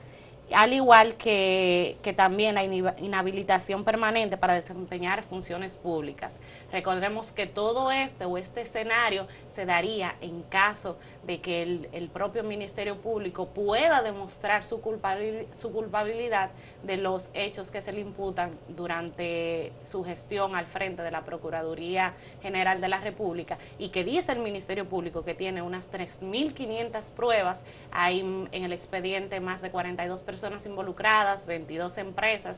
al 0.55 0.73
igual 0.73 1.15
que, 1.15 1.97
que, 2.03 2.13
también 2.13 2.55
la 2.55 2.65
inhabilitación 2.65 3.85
permanente 3.85 4.37
para 4.37 4.55
desempeñar 4.55 5.23
funciones 5.25 5.77
públicas. 5.77 6.39
Recordemos 6.73 7.33
que 7.33 7.47
todo 7.47 7.91
este 7.91 8.25
o 8.25 8.39
este 8.39 8.63
escenario 8.63 9.27
se 9.55 9.67
daría 9.67 10.17
en 10.21 10.43
caso 10.43 10.99
de 11.27 11.41
que 11.41 11.63
el, 11.63 12.11
propio 12.13 12.43
Ministerio 12.43 12.97
Público 12.97 13.49
pueda 13.49 14.03
demostrar 14.03 14.65
su, 14.65 14.81
su 15.59 15.73
culpabilidad 15.73 16.51
de 16.83 16.97
los 16.97 17.31
hechos 17.35 17.71
que 17.71 17.83
se 17.83 17.93
le 17.93 18.01
imputan 18.01 18.53
durante 18.69 19.73
su 19.85 20.03
gestión 20.03 20.57
al 20.57 20.65
frente 20.67 21.03
de 21.03 21.11
la 21.11 21.25
Procuraduría 21.25 22.15
General 22.43 22.81
de 22.81 22.89
la 22.89 23.01
República. 23.01 23.59
Y 23.79 23.91
que 23.91 24.03
dice 24.03 24.33
el 24.33 24.39
Ministerio 24.39 24.89
Público 24.89 25.23
que 25.25 25.35
tiene 25.35 25.61
unas 25.63 25.93
3.500 25.93 27.11
pruebas, 27.13 27.63
hay 27.91 28.21
en 28.21 28.65
el 28.65 28.73
expediente 28.73 29.41
más 29.41 29.61
de 29.61 29.71
42 29.71 30.23
personas 30.23 30.65
involucradas, 30.67 31.45
22 31.47 31.99
empresas. 31.99 32.57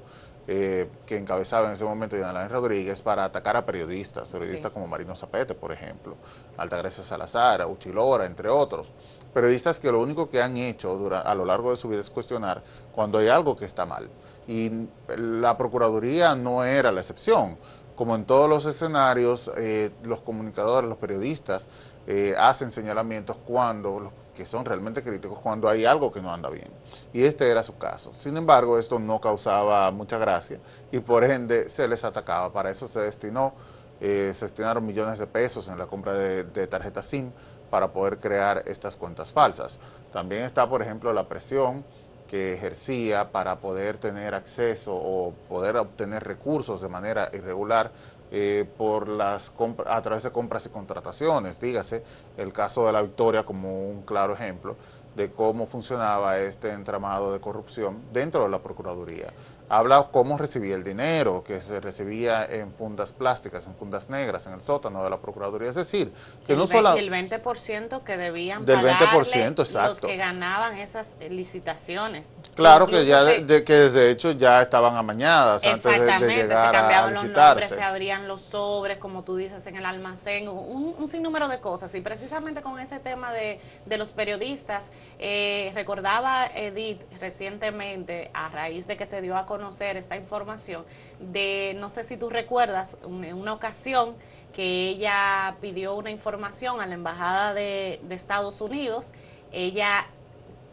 eh, 0.47 0.89
que 1.05 1.17
encabezaba 1.17 1.67
en 1.67 1.73
ese 1.73 1.85
momento 1.85 2.15
Alain 2.15 2.49
Rodríguez 2.49 3.01
para 3.01 3.25
atacar 3.25 3.55
a 3.57 3.65
periodistas, 3.65 4.29
periodistas 4.29 4.71
como 4.71 4.87
Marino 4.87 5.15
Zapete, 5.15 5.53
por 5.53 5.71
ejemplo, 5.71 6.15
Altagracia 6.57 7.03
Salazar, 7.03 7.65
Uchilora, 7.67 8.25
entre 8.25 8.49
otros 8.49 8.87
periodistas 9.31 9.79
que 9.79 9.91
lo 9.91 9.99
único 9.99 10.29
que 10.29 10.41
han 10.41 10.57
hecho 10.57 11.09
a 11.23 11.35
lo 11.35 11.45
largo 11.45 11.71
de 11.71 11.77
su 11.77 11.87
vida 11.87 12.01
es 12.01 12.09
cuestionar 12.09 12.63
cuando 12.93 13.17
hay 13.17 13.27
algo 13.27 13.55
que 13.55 13.65
está 13.65 13.85
mal. 13.85 14.09
Y 14.47 14.71
la 15.15 15.57
Procuraduría 15.57 16.35
no 16.35 16.63
era 16.63 16.91
la 16.91 17.01
excepción. 17.01 17.57
Como 17.95 18.15
en 18.15 18.25
todos 18.25 18.49
los 18.49 18.65
escenarios, 18.65 19.51
eh, 19.57 19.91
los 20.03 20.21
comunicadores, 20.21 20.89
los 20.89 20.97
periodistas 20.97 21.67
eh, 22.07 22.35
hacen 22.37 22.71
señalamientos 22.71 23.37
cuando, 23.45 23.99
los 23.99 24.13
que 24.41 24.47
son 24.47 24.65
realmente 24.65 25.03
críticos, 25.03 25.37
cuando 25.37 25.69
hay 25.69 25.85
algo 25.85 26.11
que 26.11 26.19
no 26.19 26.33
anda 26.33 26.49
bien. 26.49 26.69
Y 27.13 27.23
este 27.25 27.47
era 27.47 27.61
su 27.61 27.77
caso. 27.77 28.11
Sin 28.15 28.35
embargo, 28.37 28.79
esto 28.79 28.97
no 28.97 29.21
causaba 29.21 29.91
mucha 29.91 30.17
gracia 30.17 30.59
y 30.91 30.99
por 30.99 31.23
ende 31.23 31.69
se 31.69 31.87
les 31.87 32.03
atacaba. 32.03 32.51
Para 32.51 32.71
eso 32.71 32.87
se 32.87 33.01
destinó, 33.01 33.53
eh, 33.99 34.31
se 34.33 34.45
destinaron 34.45 34.83
millones 34.83 35.19
de 35.19 35.27
pesos 35.27 35.67
en 35.67 35.77
la 35.77 35.85
compra 35.85 36.15
de, 36.15 36.43
de 36.43 36.65
tarjetas 36.65 37.05
SIM 37.05 37.31
para 37.69 37.89
poder 37.89 38.17
crear 38.17 38.63
estas 38.65 38.97
cuentas 38.97 39.31
falsas. 39.31 39.79
También 40.11 40.41
está, 40.41 40.67
por 40.67 40.81
ejemplo, 40.81 41.13
la 41.13 41.27
presión 41.27 41.85
que 42.27 42.55
ejercía 42.55 43.31
para 43.31 43.59
poder 43.59 43.99
tener 43.99 44.33
acceso 44.33 44.95
o 44.95 45.33
poder 45.49 45.77
obtener 45.77 46.23
recursos 46.23 46.81
de 46.81 46.89
manera 46.89 47.29
irregular 47.31 47.91
eh, 48.31 48.65
por 48.77 49.07
las 49.09 49.53
a 49.85 50.01
través 50.01 50.23
de 50.23 50.31
compras 50.31 50.65
y 50.65 50.69
contrataciones. 50.69 51.59
Dígase 51.59 52.03
el 52.37 52.53
caso 52.53 52.85
de 52.85 52.93
la 52.93 53.01
Victoria 53.01 53.43
como 53.43 53.89
un 53.89 54.03
claro 54.03 54.33
ejemplo 54.33 54.75
de 55.15 55.31
cómo 55.31 55.65
funcionaba 55.65 56.39
este 56.39 56.71
entramado 56.71 57.33
de 57.33 57.39
corrupción 57.41 57.99
dentro 58.13 58.43
de 58.43 58.49
la 58.49 58.59
Procuraduría. 58.59 59.33
Habla 59.71 60.09
cómo 60.11 60.37
recibía 60.37 60.75
el 60.75 60.83
dinero, 60.83 61.43
que 61.45 61.61
se 61.61 61.79
recibía 61.79 62.45
en 62.45 62.73
fundas 62.73 63.13
plásticas, 63.13 63.65
en 63.67 63.73
fundas 63.73 64.09
negras, 64.09 64.45
en 64.45 64.53
el 64.53 64.61
sótano 64.61 65.01
de 65.01 65.09
la 65.09 65.17
Procuraduría. 65.17 65.69
Es 65.69 65.75
decir, 65.75 66.11
que 66.45 66.53
el 66.53 66.59
no 66.59 66.67
solo... 66.67 66.93
El 66.93 67.09
20% 67.09 68.03
que 68.03 68.17
debían 68.17 68.65
del 68.65 68.79
20%, 68.79 69.59
exacto. 69.59 69.89
los 69.89 70.01
que 70.01 70.17
ganaban 70.17 70.77
esas 70.77 71.15
licitaciones. 71.29 72.29
Claro 72.53 72.85
que 72.85 73.05
ya, 73.05 73.23
de, 73.23 73.63
que 73.63 73.73
de 73.73 74.11
hecho 74.11 74.31
ya 74.31 74.61
estaban 74.61 74.97
amañadas 74.97 75.65
antes 75.65 75.89
de, 75.89 76.27
llegar 76.27 76.75
a 76.75 77.09
licitarse. 77.09 77.23
Los 77.23 77.35
nombres, 77.37 77.69
se 77.69 77.81
abrían 77.81 78.27
los 78.27 78.41
sobres, 78.41 78.97
como 78.97 79.23
tú 79.23 79.37
dices, 79.37 79.65
en 79.67 79.77
el 79.77 79.85
almacén, 79.85 80.49
un, 80.49 81.07
sinnúmero 81.07 81.47
de 81.47 81.61
cosas. 81.61 81.95
Y 81.95 82.01
precisamente 82.01 82.61
con 82.61 82.77
ese 82.79 82.99
tema 82.99 83.31
de, 83.31 83.61
de 83.85 83.97
los 83.97 84.11
periodistas, 84.11 84.91
eh, 85.17 85.71
recordaba 85.73 86.47
Edith 86.47 87.01
recientemente, 87.21 88.31
a 88.33 88.49
raíz 88.49 88.85
de 88.85 88.97
que 88.97 89.05
se 89.05 89.21
dio 89.21 89.37
a 89.37 89.45
conocer 89.45 89.60
conocer 89.61 89.95
esta 89.95 90.17
información 90.17 90.83
de, 91.19 91.75
no 91.79 91.89
sé 91.89 92.03
si 92.03 92.17
tú 92.17 92.29
recuerdas, 92.29 92.97
en 93.03 93.35
una 93.35 93.53
ocasión 93.53 94.15
que 94.53 94.89
ella 94.89 95.55
pidió 95.61 95.93
una 95.95 96.09
información 96.09 96.81
a 96.81 96.87
la 96.87 96.95
Embajada 96.95 97.53
de, 97.53 97.99
de 98.01 98.15
Estados 98.15 98.59
Unidos, 98.59 99.11
ella 99.51 100.07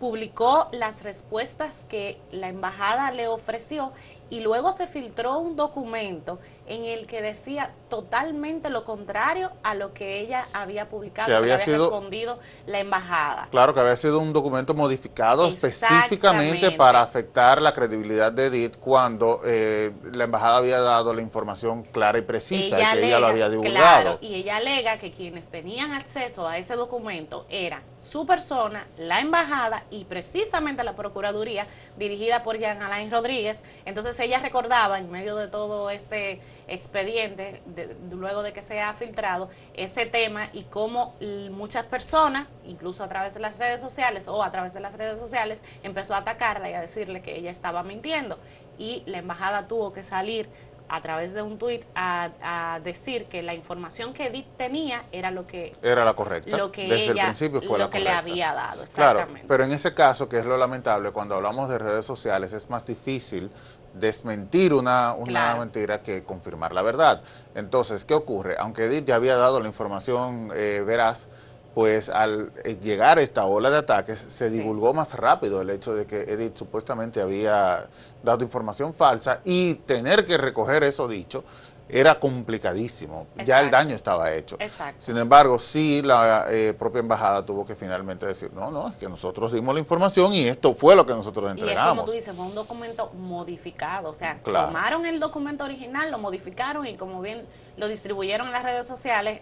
publicó 0.01 0.69
las 0.73 1.03
respuestas 1.03 1.77
que 1.91 2.19
la 2.33 2.49
embajada 2.49 3.11
le 3.11 3.29
ofreció 3.29 3.93
y 4.31 4.41
luego 4.41 4.73
se 4.73 4.87
filtró 4.87 5.39
un 5.39 5.57
documento 5.57 6.39
en 6.69 6.85
el 6.85 7.07
que 7.07 7.23
decía 7.23 7.73
totalmente 7.89 8.71
lo 8.71 8.85
contrario 8.85 9.51
a 9.63 9.75
lo 9.75 9.95
que 9.95 10.21
ella 10.21 10.49
había 10.53 10.89
publicado, 10.89 11.27
que 11.27 11.35
había, 11.35 11.57
respondido 11.57 12.39
la 12.67 12.81
embajada. 12.81 13.49
Claro, 13.51 13.75
que 13.75 13.81
había 13.81 13.97
sido 13.97 14.19
un 14.19 14.33
documento 14.33 14.75
modificado 14.75 15.49
específicamente 15.49 16.71
para 16.73 17.03
afectar 17.03 17.61
la 17.63 17.73
credibilidad 17.73 18.33
de 18.33 18.47
Edith 18.47 18.77
cuando 18.79 19.41
eh, 19.45 19.93
la 20.13 20.25
embajada 20.25 20.59
había 20.59 20.81
dado 20.81 21.15
la 21.15 21.23
información 21.23 21.83
clara 21.83 22.19
y 22.19 22.23
precisa 22.23 22.79
y 22.79 22.99
que 22.99 23.07
ella 23.07 23.19
lo 23.19 23.27
había 23.29 23.49
divulgado. 23.49 24.19
y 24.21 24.35
ella 24.35 24.57
alega 24.57 24.99
que 24.99 25.13
quienes 25.13 25.49
tenían 25.49 25.93
acceso 25.93 26.47
a 26.47 26.59
ese 26.59 26.75
documento 26.75 27.47
eran 27.49 27.83
su 27.99 28.27
persona, 28.27 28.87
la 28.97 29.21
embajada 29.21 29.85
y 29.91 30.05
precisamente 30.05 30.85
la 30.85 30.95
Procuraduría 30.95 31.67
dirigida 31.97 32.43
por 32.43 32.59
Jean 32.59 32.83
Alain 32.83 33.11
Rodríguez. 33.11 33.63
Entonces 33.85 34.19
ella 34.21 34.39
recordaba 34.39 34.99
en 34.99 35.11
medio 35.11 35.37
de 35.37 35.49
todo 35.49 35.91
este 35.91 36.41
expediente, 36.69 37.63
luego 38.11 38.43
de 38.43 38.53
que 38.53 38.63
se 38.63 38.81
ha 38.81 38.95
filtrado, 38.95 39.49
ese 39.75 40.07
tema 40.07 40.49
y 40.53 40.65
cómo 40.65 41.15
muchas 41.51 41.87
personas, 41.87 42.47
incluso 42.67 43.03
a 43.03 43.09
través 43.09 43.35
de 43.35 43.41
las 43.41 43.59
redes 43.59 43.81
sociales 43.81 44.29
o 44.29 44.43
a 44.43 44.51
través 44.51 44.75
de 44.75 44.81
las 44.81 44.93
redes 44.97 45.19
sociales, 45.19 45.59
empezó 45.83 46.15
a 46.15 46.19
atacarla 46.19 46.71
y 46.71 46.75
a 46.75 46.81
decirle 46.81 47.23
que 47.23 47.37
ella 47.37 47.51
estaba 47.51 47.83
mintiendo. 47.83 48.39
Y 48.79 49.03
la 49.07 49.19
embajada 49.19 49.67
tuvo 49.67 49.93
que 49.93 50.05
salir 50.05 50.49
a 50.89 51.03
través 51.03 51.35
de 51.35 51.43
un 51.43 51.59
tuit 51.59 51.85
a, 51.95 52.81
decir 52.83 53.27
que 53.27 53.43
la 53.43 53.55
información 53.55 54.13
que 54.13 54.27
Edith 54.27 54.47
tenía 54.57 55.05
era 55.13 55.31
lo 55.31 55.47
que 55.47 55.73
era 55.83 56.05
la 56.05 56.15
correcta 56.15 56.57
lo 56.57 56.71
que 56.71 56.87
desde 56.87 57.13
el 57.13 57.19
principio 57.19 57.61
fue 57.61 57.79
lo 57.79 57.91
que 57.91 58.01
le 58.01 58.11
había 58.11 58.53
dado 58.53 58.85
claro 58.95 59.27
pero 59.47 59.65
en 59.65 59.73
ese 59.73 59.95
caso 59.95 60.29
que 60.29 60.39
es 60.39 60.47
lo 60.47 60.57
lamentable 60.57 61.11
cuando 61.11 61.35
hablamos 61.35 61.69
de 61.69 61.79
redes 61.79 62.07
sociales 62.07 62.53
es 62.53 62.71
más 62.71 62.87
difícil 62.87 63.51
desmentir 63.95 64.75
una, 64.75 65.15
una 65.15 65.57
mentira 65.57 66.03
que 66.03 66.23
confirmar 66.23 66.73
la 66.73 66.83
verdad. 66.83 67.23
Entonces, 67.55 68.05
¿qué 68.05 68.15
ocurre? 68.15 68.57
Aunque 68.59 68.85
Edith 68.85 69.07
ya 69.07 69.17
había 69.17 69.37
dado 69.37 69.61
la 69.61 69.67
información 69.67 70.51
eh, 70.55 70.83
veraz, 70.87 71.29
pues 71.75 72.09
al 72.09 72.53
eh, 72.65 72.77
llegar 72.83 73.19
esta 73.19 73.47
ola 73.47 73.71
de 73.71 73.79
ataques 73.79 74.25
se 74.27 74.51
divulgó 74.51 74.95
más 74.95 75.15
rápido 75.15 75.61
el 75.61 75.71
hecho 75.71 75.95
de 75.95 76.07
que 76.07 76.23
Edith 76.23 76.57
supuestamente 76.57 77.21
había 77.21 77.85
dado 78.23 78.43
información 78.43 78.93
falsa 78.93 79.41
y 79.45 79.75
tener 79.75 80.27
que 80.27 80.37
recoger 80.39 80.83
eso 80.83 81.07
dicho 81.07 81.45
era 81.89 82.19
complicadísimo, 82.21 83.27
ya 83.45 83.61
el 83.61 83.71
daño 83.71 83.95
estaba 83.95 84.33
hecho. 84.33 84.57
Exacto. 84.59 85.01
Sin 85.01 85.17
embargo, 85.17 85.59
sí 85.59 86.03
la 86.03 86.47
eh, 86.51 86.75
propia 86.79 87.01
embajada 87.01 87.45
tuvo 87.45 87.65
que 87.65 87.75
finalmente 87.75 88.27
decir, 88.27 88.53
no, 88.53 88.71
no, 88.71 88.89
es 88.89 88.97
que 88.97 89.09
nosotros 89.09 89.53
dimos 89.53 89.75
la 89.75 89.81
información 89.81 90.35
y 90.35 90.47
esto 90.47 90.75
fue 90.75 90.95
lo 90.95 91.07
que 91.07 91.15
nosotros 91.15 91.51
entregamos. 91.51 91.87
Y 91.87 91.89
es 91.89 91.97
como 91.97 92.05
tú 92.05 92.13
dices, 92.13 92.37
fue 92.37 92.45
un 92.45 92.55
documento 92.55 93.11
modificado, 93.15 94.11
o 94.11 94.15
sea, 94.15 94.39
tomaron 94.43 95.07
el 95.07 95.19
documento 95.19 95.65
original, 95.65 96.11
lo 96.11 96.19
modificaron 96.19 96.87
y 96.87 96.97
como 96.97 97.23
bien 97.23 97.47
lo 97.77 97.89
distribuyeron 97.89 98.49
en 98.49 98.53
las 98.53 98.65
redes 98.65 98.87
sociales, 98.87 99.41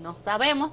no 0.00 0.16
sabemos 0.18 0.70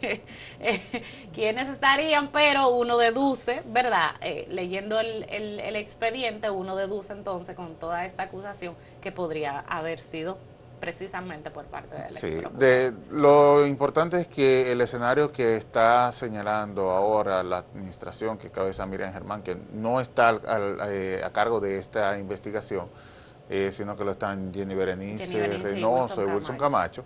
quiénes 1.34 1.68
estarían, 1.68 2.28
pero 2.28 2.68
uno 2.68 2.98
deduce, 2.98 3.62
¿verdad? 3.66 4.12
Eh, 4.20 4.46
leyendo 4.48 5.00
el, 5.00 5.24
el, 5.28 5.76
expediente, 5.76 6.50
uno 6.50 6.76
deduce 6.76 7.12
entonces 7.12 7.56
con 7.56 7.74
toda 7.76 8.04
esta 8.06 8.24
acusación 8.24 8.74
que 9.00 9.12
podría 9.12 9.60
haber 9.60 10.00
sido 10.00 10.38
precisamente 10.78 11.50
por 11.50 11.64
parte 11.66 11.96
del 11.96 12.14
Sí, 12.14 12.40
de, 12.54 12.92
lo 13.10 13.66
importante 13.66 14.20
es 14.20 14.28
que 14.28 14.70
el 14.70 14.80
escenario 14.80 15.32
que 15.32 15.56
está 15.56 16.10
señalando 16.12 16.90
ahora 16.90 17.42
la 17.42 17.58
administración 17.58 18.38
que 18.38 18.50
cabeza 18.50 18.86
Miriam 18.86 19.12
Germán, 19.12 19.42
que 19.42 19.56
no 19.72 20.00
está 20.00 20.38
eh, 20.88 21.20
a 21.24 21.30
cargo 21.30 21.60
de 21.60 21.78
esta 21.78 22.18
investigación, 22.18 22.88
eh, 23.48 23.70
sino 23.72 23.96
que 23.96 24.04
lo 24.04 24.12
están 24.12 24.52
Jenny 24.52 24.74
Berenice, 24.74 25.58
Reynoso 25.58 26.22
y 26.22 26.26
Wilson 26.26 26.56
Camacho 26.56 27.04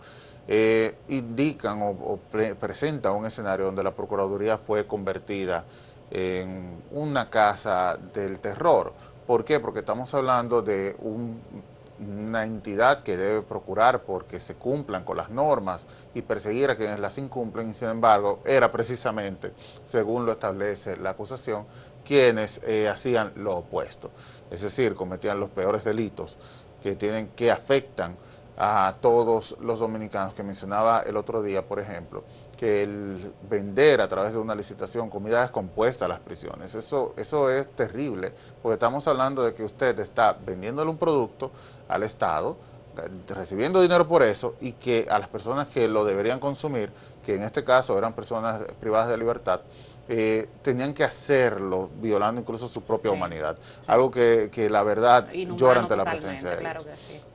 eh, 0.49 0.97
indican 1.09 1.81
o, 1.83 2.19
presentan 2.59 3.13
un 3.13 3.27
escenario 3.27 3.67
donde 3.67 3.85
la 3.85 3.93
Procuraduría 3.93 4.59
fue 4.59 4.87
convertida 4.87 5.65
en 6.11 6.83
una 6.91 7.31
casa 7.31 7.97
del 8.13 8.41
terror. 8.41 8.93
¿Por 9.27 9.45
qué? 9.45 9.61
Porque 9.61 9.81
estamos 9.81 10.13
hablando 10.15 10.61
de 10.61 10.97
una 11.01 12.45
entidad 12.45 13.05
que 13.05 13.17
debe 13.17 13.43
procurar 13.43 14.03
porque 14.03 14.41
se 14.41 14.57
cumplan 14.57 15.05
con 15.05 15.17
las 15.17 15.31
normas 15.31 15.87
y 16.13 16.23
perseguir 16.23 16.71
a 16.71 16.77
quienes 16.77 16.99
las 16.99 17.17
incumplen 17.19 17.71
y 17.71 17.75
sin 17.75 17.89
embargo 17.89 18.41
era 18.45 18.71
precisamente, 18.73 19.53
según 19.85 20.27
lo 20.27 20.33
establece 20.33 20.97
la 20.97 21.11
acusación, 21.11 21.67
quienes 22.05 22.61
eh, 22.65 22.89
hacían 22.89 23.33
lo 23.37 23.59
opuesto, 23.59 24.11
es 24.53 24.63
decir, 24.63 24.95
cometían 24.95 25.41
los 25.41 25.51
peores 25.51 25.83
delitos 25.83 26.37
que 26.83 26.95
tienen 26.95 27.29
que 27.29 27.51
afectan 27.51 28.17
a 28.57 28.97
todos 29.01 29.57
los 29.61 29.81
dominicanos 29.81 30.35
que 30.35 30.43
mencionaba 30.43 31.01
el 31.01 31.17
otro 31.17 31.43
día, 31.43 31.67
por 31.67 31.81
ejemplo, 31.81 32.23
que 32.57 32.83
el 32.83 33.33
vender 33.49 34.01
a 34.03 34.09
través 34.09 34.35
de 34.35 34.41
una 34.41 34.55
licitación 34.55 35.09
comida 35.09 35.41
descompuesta 35.41 36.05
a 36.05 36.09
las 36.09 36.21
prisiones, 36.21 36.75
eso, 36.75 37.15
eso 37.17 37.51
es 37.51 37.69
terrible, 37.75 38.33
porque 38.63 38.75
estamos 38.75 39.09
hablando 39.09 39.43
de 39.43 39.55
que 39.55 39.65
usted 39.65 39.99
está 39.99 40.35
vendiéndole 40.35 40.91
un 40.91 40.99
producto 40.99 41.51
al 41.89 42.03
Estado, 42.03 42.57
eh, 42.99 43.09
recibiendo 43.35 43.81
dinero 43.81 44.07
por 44.07 44.23
eso, 44.23 44.55
y 44.61 44.73
que 44.73 45.07
a 45.11 45.19
las 45.19 45.29
personas 45.29 45.69
que 45.69 45.89
lo 45.89 46.05
deberían 46.05 46.39
consumir, 46.39 46.93
que 47.25 47.37
en 47.37 47.43
este 47.45 47.65
caso 47.65 47.97
eran 47.97 48.13
personas 48.13 48.65
privadas 48.79 49.09
de 49.09 49.17
libertad, 49.17 49.63
eh, 50.09 50.49
tenían 50.63 50.95
que 50.95 51.05
hacerlo 51.05 51.91
violando 52.01 52.41
incluso 52.41 52.67
su 52.69 52.83
propia 52.83 53.11
humanidad. 53.11 53.57
Algo 53.87 54.11
que, 54.11 54.51
que, 54.53 54.69
la 54.69 54.83
verdad 54.83 55.29
llora 55.33 55.81
ante 55.81 55.97
la 55.97 56.05
presencia 56.05 56.51
de 56.51 56.61
ellos. 56.61 56.89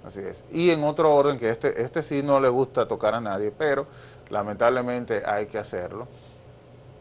Así 0.06 0.20
es. 0.20 0.44
Y 0.52 0.70
en 0.70 0.84
otro 0.84 1.14
orden, 1.14 1.38
que 1.38 1.50
este, 1.50 1.82
este 1.82 2.04
sí 2.04 2.22
no 2.22 2.40
le 2.40 2.50
gusta 2.50 2.88
tocar 2.88 3.16
a 3.16 3.22
nadie, 3.22 3.52
pero 3.52 3.88
lamentablemente 4.30 5.24
hay 5.26 5.48
que 5.48 5.58
hacerlo. 5.58 6.08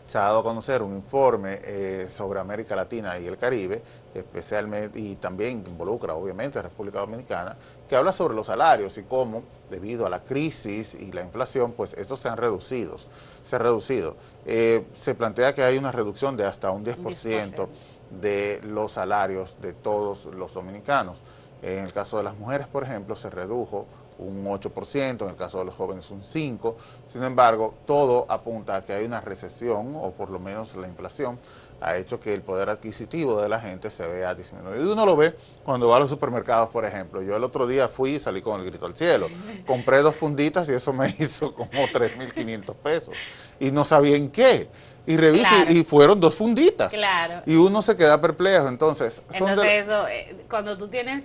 Se 0.06 0.18
ha 0.18 0.22
dado 0.22 0.38
a 0.38 0.42
conocer 0.42 0.82
un 0.82 0.94
informe 0.94 1.58
eh, 1.62 2.06
sobre 2.08 2.38
América 2.38 2.76
Latina 2.76 3.18
y 3.18 3.26
el 3.26 3.36
Caribe, 3.36 3.82
especialmente, 4.14 4.98
y 5.00 5.16
también 5.16 5.64
involucra 5.66 6.14
obviamente 6.14 6.58
a 6.58 6.62
República 6.62 7.00
Dominicana, 7.00 7.56
que 7.88 7.96
habla 7.96 8.12
sobre 8.12 8.34
los 8.34 8.46
salarios 8.46 8.96
y 8.98 9.02
cómo, 9.02 9.42
debido 9.68 10.06
a 10.06 10.10
la 10.10 10.22
crisis 10.22 10.94
y 10.94 11.10
la 11.12 11.22
inflación, 11.22 11.72
pues 11.72 11.94
estos 11.94 12.20
se 12.20 12.28
han 12.28 12.36
reducido. 12.36 12.96
Se 13.42 13.56
ha 13.56 13.58
reducido. 13.58 14.16
Eh, 14.44 14.86
se 14.94 15.14
plantea 15.14 15.52
que 15.52 15.62
hay 15.62 15.76
una 15.76 15.90
reducción 15.90 16.36
de 16.36 16.44
hasta 16.44 16.70
un 16.70 16.84
10%, 16.84 17.68
de 18.10 18.60
los 18.62 18.92
salarios 18.92 19.60
de 19.60 19.72
todos 19.72 20.26
los 20.26 20.54
dominicanos. 20.54 21.22
En 21.62 21.84
el 21.84 21.92
caso 21.92 22.18
de 22.18 22.22
las 22.22 22.36
mujeres, 22.36 22.66
por 22.66 22.84
ejemplo, 22.84 23.16
se 23.16 23.30
redujo 23.30 23.86
un 24.18 24.44
8%, 24.44 25.22
en 25.22 25.28
el 25.28 25.36
caso 25.36 25.58
de 25.58 25.66
los 25.66 25.74
jóvenes 25.74 26.10
un 26.10 26.22
5%. 26.22 26.74
Sin 27.06 27.22
embargo, 27.22 27.74
todo 27.86 28.26
apunta 28.28 28.76
a 28.76 28.84
que 28.84 28.92
hay 28.92 29.04
una 29.04 29.20
recesión, 29.20 29.94
o 29.96 30.12
por 30.12 30.30
lo 30.30 30.38
menos 30.38 30.74
la 30.76 30.86
inflación, 30.86 31.38
ha 31.80 31.96
hecho 31.96 32.20
que 32.20 32.32
el 32.32 32.42
poder 32.42 32.70
adquisitivo 32.70 33.40
de 33.40 33.48
la 33.48 33.60
gente 33.60 33.90
se 33.90 34.06
vea 34.06 34.34
disminuido. 34.34 34.82
Y 34.82 34.92
uno 34.92 35.04
lo 35.04 35.16
ve 35.16 35.36
cuando 35.64 35.88
va 35.88 35.96
a 35.96 36.00
los 36.00 36.10
supermercados, 36.10 36.70
por 36.70 36.84
ejemplo. 36.84 37.22
Yo 37.22 37.36
el 37.36 37.44
otro 37.44 37.66
día 37.66 37.88
fui 37.88 38.12
y 38.12 38.20
salí 38.20 38.40
con 38.40 38.60
el 38.60 38.66
grito 38.66 38.86
al 38.86 38.96
cielo. 38.96 39.28
Compré 39.66 40.00
dos 40.00 40.16
funditas 40.16 40.68
y 40.68 40.72
eso 40.72 40.92
me 40.92 41.08
hizo 41.18 41.52
como 41.52 41.70
3.500 41.70 42.74
pesos. 42.76 43.14
Y 43.60 43.70
no 43.70 43.84
sabía 43.84 44.16
en 44.16 44.30
qué. 44.30 44.68
Y 45.06 45.16
reviso 45.16 45.54
y 45.68 45.84
fueron 45.84 46.18
dos 46.18 46.34
funditas. 46.34 46.92
Claro. 46.92 47.42
Y 47.46 47.54
uno 47.54 47.80
se 47.80 47.94
queda 47.96 48.20
perplejo. 48.20 48.66
Entonces, 48.68 49.22
son 49.30 49.50
Entonces 49.50 49.84
eso, 49.84 50.08
eh, 50.08 50.36
cuando 50.48 50.76
tú 50.76 50.88
tienes 50.88 51.24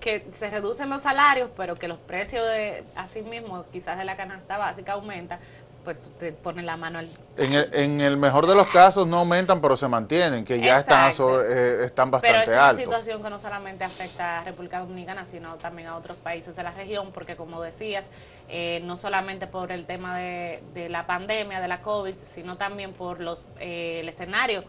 que 0.00 0.26
se 0.32 0.50
reducen 0.50 0.88
los 0.88 1.02
salarios, 1.02 1.50
pero 1.56 1.76
que 1.76 1.86
los 1.86 1.98
precios 1.98 2.44
de, 2.46 2.84
así 2.96 3.22
mismo, 3.22 3.64
quizás 3.70 3.98
de 3.98 4.04
la 4.04 4.16
canasta 4.16 4.58
básica 4.58 4.92
aumenta, 4.92 5.38
pues 5.84 5.96
te 6.18 6.32
pones 6.32 6.64
la 6.64 6.76
mano 6.76 6.98
al... 6.98 7.08
En 7.36 7.54
el, 7.54 7.74
en 7.74 8.00
el 8.00 8.16
mejor 8.16 8.46
de 8.46 8.54
los 8.54 8.66
casos 8.68 9.06
no 9.06 9.18
aumentan, 9.18 9.60
pero 9.60 9.76
se 9.76 9.88
mantienen, 9.88 10.44
que 10.44 10.60
ya 10.60 10.80
están, 10.80 11.10
eh, 11.10 11.84
están 11.84 12.10
bastante 12.10 12.18
altos. 12.18 12.20
Pero 12.20 12.40
es 12.42 12.48
una 12.48 12.74
situación 12.74 13.22
que 13.22 13.30
no 13.30 13.38
solamente 13.38 13.84
afecta 13.84 14.40
a 14.40 14.44
República 14.44 14.80
Dominicana, 14.80 15.24
sino 15.24 15.56
también 15.56 15.88
a 15.88 15.96
otros 15.96 16.18
países 16.18 16.54
de 16.54 16.62
la 16.62 16.72
región, 16.72 17.12
porque 17.12 17.34
como 17.36 17.62
decías, 17.62 18.04
eh, 18.48 18.80
no 18.84 18.96
solamente 18.96 19.46
por 19.46 19.72
el 19.72 19.86
tema 19.86 20.18
de, 20.18 20.88
la 20.90 21.06
pandemia, 21.06 21.60
de 21.60 21.68
la 21.68 21.80
COVID, 21.80 22.14
sino 22.34 22.56
también 22.56 22.92
por 22.92 23.20
los 23.20 23.46
eh, 23.58 24.00
el 24.00 24.08
escenario 24.08 24.64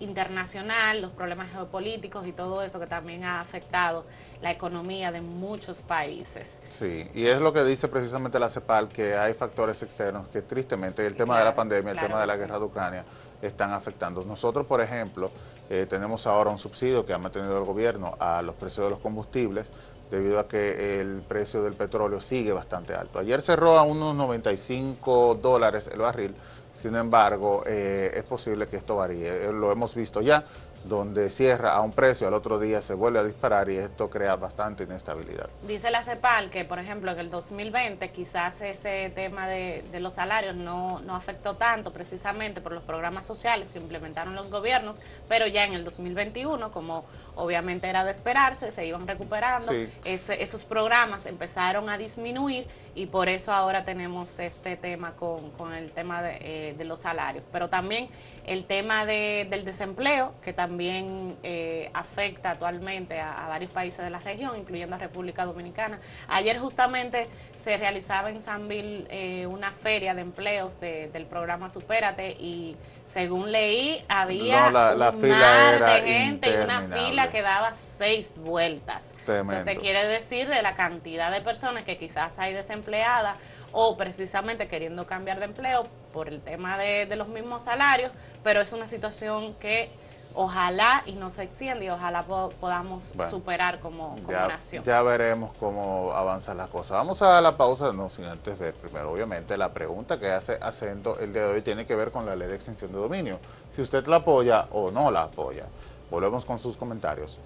internacional, 0.00 1.00
los 1.02 1.12
problemas 1.12 1.50
geopolíticos 1.50 2.26
y 2.26 2.32
todo 2.32 2.62
eso 2.62 2.80
que 2.80 2.86
también 2.86 3.24
ha 3.24 3.40
afectado 3.40 4.04
la 4.42 4.50
economía 4.50 5.12
de 5.12 5.20
muchos 5.20 5.82
países. 5.82 6.60
Sí, 6.68 7.06
y 7.14 7.26
es 7.26 7.40
lo 7.40 7.52
que 7.52 7.62
dice 7.64 7.88
precisamente 7.88 8.38
la 8.38 8.48
CEPAL, 8.48 8.88
que 8.88 9.14
hay 9.14 9.34
factores 9.34 9.82
externos 9.82 10.28
que 10.28 10.42
tristemente 10.42 11.06
el 11.06 11.14
tema 11.14 11.38
de 11.38 11.44
la 11.44 11.54
pandemia, 11.54 11.92
el 11.92 11.98
tema 11.98 12.20
de 12.20 12.26
la 12.26 12.36
guerra 12.36 12.58
de 12.58 12.64
Ucrania, 12.64 13.04
están 13.42 13.72
afectando. 13.72 14.24
Nosotros, 14.24 14.66
por 14.66 14.80
ejemplo, 14.80 15.30
eh, 15.68 15.86
tenemos 15.88 16.26
ahora 16.26 16.50
un 16.50 16.58
subsidio 16.58 17.04
que 17.04 17.12
ha 17.12 17.18
mantenido 17.18 17.58
el 17.58 17.64
gobierno 17.64 18.16
a 18.18 18.42
los 18.42 18.54
precios 18.54 18.86
de 18.86 18.90
los 18.90 18.98
combustibles 18.98 19.70
debido 20.10 20.40
a 20.40 20.48
que 20.48 21.00
el 21.00 21.22
precio 21.22 21.62
del 21.62 21.74
petróleo 21.74 22.20
sigue 22.20 22.52
bastante 22.52 22.94
alto. 22.94 23.18
Ayer 23.20 23.40
cerró 23.40 23.78
a 23.78 23.84
unos 23.84 24.14
95 24.16 25.38
dólares 25.40 25.88
el 25.92 26.00
barril, 26.00 26.34
sin 26.80 26.96
embargo, 26.96 27.62
eh, 27.66 28.10
es 28.14 28.24
posible 28.24 28.66
que 28.66 28.76
esto 28.76 28.96
varíe. 28.96 29.44
Eh, 29.44 29.52
lo 29.52 29.70
hemos 29.70 29.94
visto 29.94 30.22
ya 30.22 30.44
donde 30.84 31.28
cierra 31.28 31.74
a 31.74 31.82
un 31.82 31.92
precio, 31.92 32.26
al 32.26 32.34
otro 32.34 32.58
día 32.58 32.80
se 32.80 32.94
vuelve 32.94 33.18
a 33.18 33.24
disparar 33.24 33.68
y 33.68 33.76
esto 33.76 34.08
crea 34.08 34.36
bastante 34.36 34.84
inestabilidad. 34.84 35.50
Dice 35.66 35.90
la 35.90 36.02
CEPAL 36.02 36.50
que, 36.50 36.64
por 36.64 36.78
ejemplo, 36.78 37.10
en 37.12 37.18
el 37.18 37.30
2020 37.30 38.10
quizás 38.10 38.60
ese 38.62 39.12
tema 39.14 39.46
de, 39.46 39.84
los 40.00 40.14
salarios 40.14 40.56
no, 40.56 41.00
no, 41.00 41.16
afectó 41.16 41.54
tanto 41.56 41.92
precisamente 41.92 42.62
por 42.62 42.72
los 42.72 42.82
programas 42.82 43.26
sociales 43.26 43.68
que 43.72 43.78
implementaron 43.78 44.34
los 44.34 44.50
gobiernos, 44.50 45.00
pero 45.28 45.46
ya 45.46 45.64
en 45.64 45.74
el 45.74 45.84
2021, 45.84 46.70
como 46.72 47.04
obviamente 47.36 47.88
era 47.88 48.04
de 48.04 48.10
esperarse, 48.10 48.70
se 48.70 48.86
iban 48.86 49.06
recuperando, 49.06 49.72
esos 50.04 50.62
programas 50.62 51.26
empezaron 51.26 51.90
a 51.90 51.98
disminuir 51.98 52.66
y 52.94 53.06
por 53.06 53.28
eso 53.28 53.52
ahora 53.52 53.84
tenemos 53.84 54.38
este 54.38 54.76
tema 54.76 55.12
con, 55.12 55.74
el 55.74 55.92
tema 55.92 56.22
de, 56.22 56.38
eh, 56.40 56.84
los 56.84 57.00
salarios. 57.00 57.44
Pero 57.52 57.68
también 57.68 58.08
el 58.46 58.64
tema 58.64 59.06
del 59.06 59.64
desempleo, 59.64 60.34
que 60.42 60.52
también 60.52 61.36
eh, 61.42 61.90
afecta 61.94 62.50
actualmente 62.50 63.20
a, 63.20 63.46
varios 63.48 63.70
países 63.70 64.04
de 64.04 64.10
la 64.10 64.18
región, 64.18 64.58
incluyendo 64.58 64.96
a 64.96 64.98
República 64.98 65.44
Dominicana. 65.44 66.00
Ayer 66.28 66.58
justamente 66.58 67.28
se 67.64 67.76
realizaba 67.76 68.30
en 68.30 68.42
Sanville 68.42 69.06
eh, 69.10 69.46
una 69.46 69.70
feria 69.72 70.14
de 70.14 70.22
empleos 70.22 70.80
del 70.80 71.26
programa 71.26 71.68
Supérate 71.68 72.32
y 72.32 72.76
según 73.12 73.50
leí, 73.50 74.04
había 74.08 74.68
una 74.68 75.12
fila 75.12 75.94
de 75.94 76.02
gente 76.02 76.50
y 76.50 76.56
una 76.56 76.82
fila 76.82 77.30
que 77.30 77.42
daba 77.42 77.72
seis 77.98 78.30
vueltas. 78.36 79.12
Eso 79.22 79.64
te 79.64 79.76
quiere 79.76 80.06
decir 80.06 80.48
de 80.48 80.62
la 80.62 80.74
cantidad 80.74 81.30
de 81.30 81.40
personas 81.40 81.84
que 81.84 81.98
quizás 81.98 82.38
hay 82.38 82.54
desempleadas 82.54 83.36
o 83.72 83.96
precisamente 83.96 84.68
queriendo 84.68 85.06
cambiar 85.06 85.38
de 85.38 85.46
empleo 85.46 85.86
por 86.12 86.28
el 86.28 86.40
tema 86.40 86.76
de, 86.78 87.06
los 87.16 87.28
mismos 87.28 87.64
salarios, 87.64 88.12
pero 88.42 88.60
es 88.60 88.72
una 88.72 88.86
situación 88.86 89.54
que 89.54 89.90
ojalá 90.34 91.02
y 91.06 91.12
no 91.12 91.30
se 91.30 91.44
extienda 91.44 91.84
y 91.84 91.88
ojalá 91.88 92.24
podamos 92.60 93.04
superar 93.30 93.80
como, 93.80 94.16
nación. 94.28 94.84
Ya 94.84 95.02
veremos 95.02 95.52
cómo 95.58 96.12
avanzan 96.12 96.56
las 96.56 96.68
cosas. 96.68 96.92
Vamos 96.92 97.22
a 97.22 97.40
la 97.40 97.56
pausa, 97.56 97.92
no 97.92 98.08
sin 98.08 98.24
antes 98.24 98.58
ver 98.58 98.74
primero, 98.74 99.12
obviamente, 99.12 99.56
la 99.56 99.72
pregunta 99.72 100.18
que 100.18 100.28
hace 100.30 100.58
Acento 100.60 101.18
el 101.18 101.32
día 101.32 101.42
de 101.42 101.54
hoy 101.54 101.62
tiene 101.62 101.86
que 101.86 101.94
ver 101.94 102.10
con 102.10 102.26
la 102.26 102.36
ley 102.36 102.48
de 102.48 102.54
extinción 102.54 102.92
de 102.92 102.98
dominio. 102.98 103.38
Si 103.70 103.82
usted 103.82 104.06
la 104.06 104.16
apoya 104.16 104.66
o 104.72 104.90
no 104.90 105.10
la 105.10 105.22
apoya. 105.22 105.66
Volvemos 106.10 106.44
con 106.44 106.58
sus 106.58 106.76
comentarios. 106.76 107.38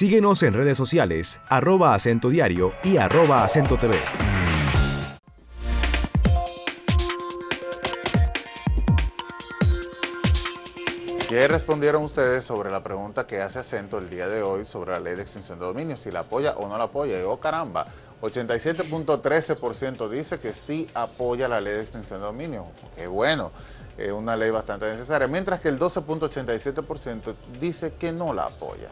Síguenos 0.00 0.42
en 0.44 0.54
redes 0.54 0.78
sociales, 0.78 1.40
arroba 1.50 1.92
acento 1.94 2.30
diario 2.30 2.72
y 2.82 2.96
arroba 2.96 3.44
acento 3.44 3.76
TV. 3.76 3.98
¿Qué 11.28 11.46
respondieron 11.48 12.02
ustedes 12.02 12.46
sobre 12.46 12.70
la 12.70 12.82
pregunta 12.82 13.26
que 13.26 13.42
hace 13.42 13.58
acento 13.58 13.98
el 13.98 14.08
día 14.08 14.26
de 14.26 14.40
hoy 14.40 14.64
sobre 14.64 14.92
la 14.92 15.00
ley 15.00 15.16
de 15.16 15.20
extinción 15.20 15.58
de 15.58 15.66
dominio? 15.66 15.98
Si 15.98 16.10
la 16.10 16.20
apoya 16.20 16.52
o 16.52 16.66
no 16.66 16.78
la 16.78 16.84
apoya. 16.84 17.18
Oh 17.28 17.38
caramba, 17.38 17.86
87.13% 18.22 20.08
dice 20.08 20.40
que 20.40 20.54
sí 20.54 20.88
apoya 20.94 21.46
la 21.46 21.60
ley 21.60 21.74
de 21.74 21.82
extinción 21.82 22.20
de 22.20 22.26
dominio. 22.26 22.64
Qué 22.96 23.06
bueno, 23.06 23.52
es 23.98 24.10
una 24.12 24.34
ley 24.34 24.48
bastante 24.48 24.86
necesaria. 24.86 25.28
Mientras 25.28 25.60
que 25.60 25.68
el 25.68 25.78
12.87% 25.78 27.34
dice 27.60 27.92
que 28.00 28.12
no 28.12 28.32
la 28.32 28.46
apoya. 28.46 28.88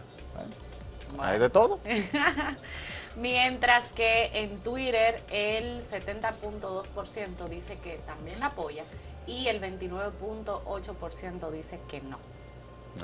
Hay 1.18 1.38
de 1.38 1.51
todo. 1.51 1.81
Mientras 3.16 3.85
que 3.92 4.31
en 4.33 4.59
Twitter 4.59 5.21
el 5.31 5.83
70.2% 5.83 7.49
dice 7.49 7.79
que 7.79 8.01
también 8.07 8.38
la 8.40 8.47
apoya 8.47 8.85
y 9.27 9.49
el 9.49 9.61
29.8% 9.61 11.51
dice 11.51 11.81
que 11.88 12.01
no. 12.01 12.18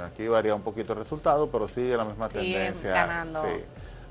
Aquí 0.02 0.26
varía 0.28 0.54
un 0.54 0.62
poquito 0.62 0.92
el 0.92 1.00
resultado, 1.00 1.48
pero 1.48 1.68
sigue 1.68 1.96
la 1.96 2.04
misma 2.04 2.28
tendencia. 2.28 3.26
Sí. 3.32 3.64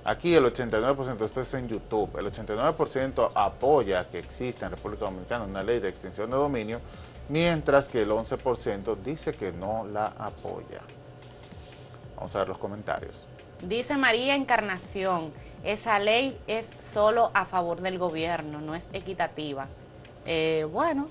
Aquí 0.05 0.35
el 0.35 0.43
89%, 0.43 1.23
esto 1.23 1.41
es 1.41 1.53
en 1.53 1.69
YouTube, 1.69 2.17
el 2.17 2.25
89% 2.25 3.31
apoya 3.33 4.09
que 4.09 4.19
exista 4.19 4.65
en 4.65 4.73
República 4.73 5.05
Dominicana 5.05 5.45
una 5.45 5.63
ley 5.63 5.79
de 5.79 5.87
extinción 5.87 6.29
de 6.29 6.35
dominio, 6.35 6.81
mientras 7.29 7.87
que 7.87 8.01
el 8.01 8.09
11% 8.09 8.97
dice 8.97 9.33
que 9.33 9.53
no 9.53 9.85
la 9.85 10.07
apoya. 10.07 10.81
Vamos 12.17 12.35
a 12.35 12.39
ver 12.39 12.49
los 12.49 12.57
comentarios. 12.57 13.27
Dice 13.67 13.95
María 13.95 14.35
Encarnación, 14.35 15.31
esa 15.63 15.97
ley 15.99 16.37
es 16.47 16.69
solo 16.91 17.31
a 17.33 17.45
favor 17.45 17.81
del 17.81 17.97
gobierno, 17.97 18.59
no 18.59 18.75
es 18.75 18.85
equitativa. 18.91 19.67
Eh, 20.25 20.65
bueno, 20.71 21.07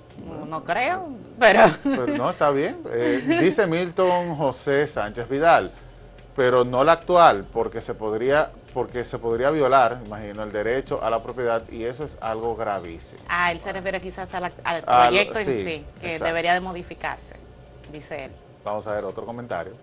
no, 0.48 0.64
creo, 0.64 1.08
pero... 1.38 1.64
No, 1.84 2.30
está 2.30 2.50
bien. 2.50 2.78
Eh, 2.90 3.38
dice 3.40 3.66
Milton 3.66 4.36
José 4.36 4.86
Sánchez 4.86 5.28
Vidal, 5.28 5.72
pero 6.34 6.64
no 6.64 6.84
la 6.84 6.92
actual, 6.92 7.46
porque 7.52 7.80
se 7.80 7.94
podría 7.94 8.50
porque 8.72 9.04
se 9.04 9.18
podría 9.18 9.50
violar, 9.50 9.98
imagino, 10.06 10.42
el 10.42 10.50
derecho 10.50 11.02
a 11.02 11.10
la 11.10 11.22
propiedad 11.22 11.62
y 11.70 11.84
eso 11.84 12.04
es 12.04 12.16
algo 12.22 12.56
gravísimo. 12.56 13.20
Ah, 13.28 13.52
él 13.52 13.60
se 13.60 13.70
refiere 13.70 14.00
quizás 14.00 14.32
al, 14.32 14.50
proyecto 14.82 15.38
en 15.40 15.44
sí, 15.44 15.84
que 16.00 16.18
debería 16.18 16.54
de 16.54 16.60
modificarse, 16.60 17.34
dice 17.92 18.24
él. 18.24 18.32
Vamos 18.64 18.86
a 18.86 18.94
ver 18.94 19.04
otro 19.04 19.26
comentario. 19.26 19.74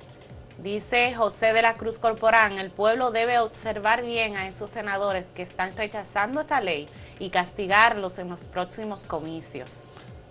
Dice 0.61 1.13
José 1.13 1.53
de 1.53 1.61
la 1.61 1.75
Cruz 1.75 1.99
Corporán, 1.99 2.59
el 2.59 2.69
pueblo 2.69 3.11
debe 3.11 3.39
observar 3.39 4.03
bien 4.03 4.35
a 4.35 4.47
esos 4.47 4.69
senadores 4.69 5.27
que 5.27 5.41
están 5.41 5.73
rechazando 5.75 6.41
esa 6.41 6.59
ley 6.59 6.89
y 7.17 7.29
castigarlos 7.29 8.19
en 8.19 8.29
los 8.29 8.41
próximos 8.41 9.03
comicios. 9.03 9.85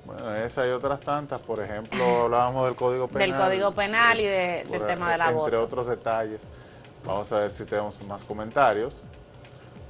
Bueno, 0.04 0.34
esa 0.36 0.66
y 0.66 0.70
otras 0.70 1.00
tantas, 1.00 1.40
por 1.40 1.62
ejemplo, 1.62 2.04
hablábamos 2.24 2.66
del 2.66 2.76
Código 2.76 3.08
Penal. 3.08 3.30
Del 3.30 3.40
Código 3.40 3.72
Penal 3.72 4.20
y 4.20 4.24
del 4.24 4.86
tema 4.86 5.12
del 5.12 5.20
aborto. 5.22 5.44
Entre 5.46 5.58
otros 5.58 5.86
detalles. 5.86 6.46
Vamos 7.06 7.32
a 7.32 7.38
ver 7.38 7.50
si 7.50 7.64
tenemos 7.64 8.02
más 8.02 8.22
comentarios. 8.22 9.04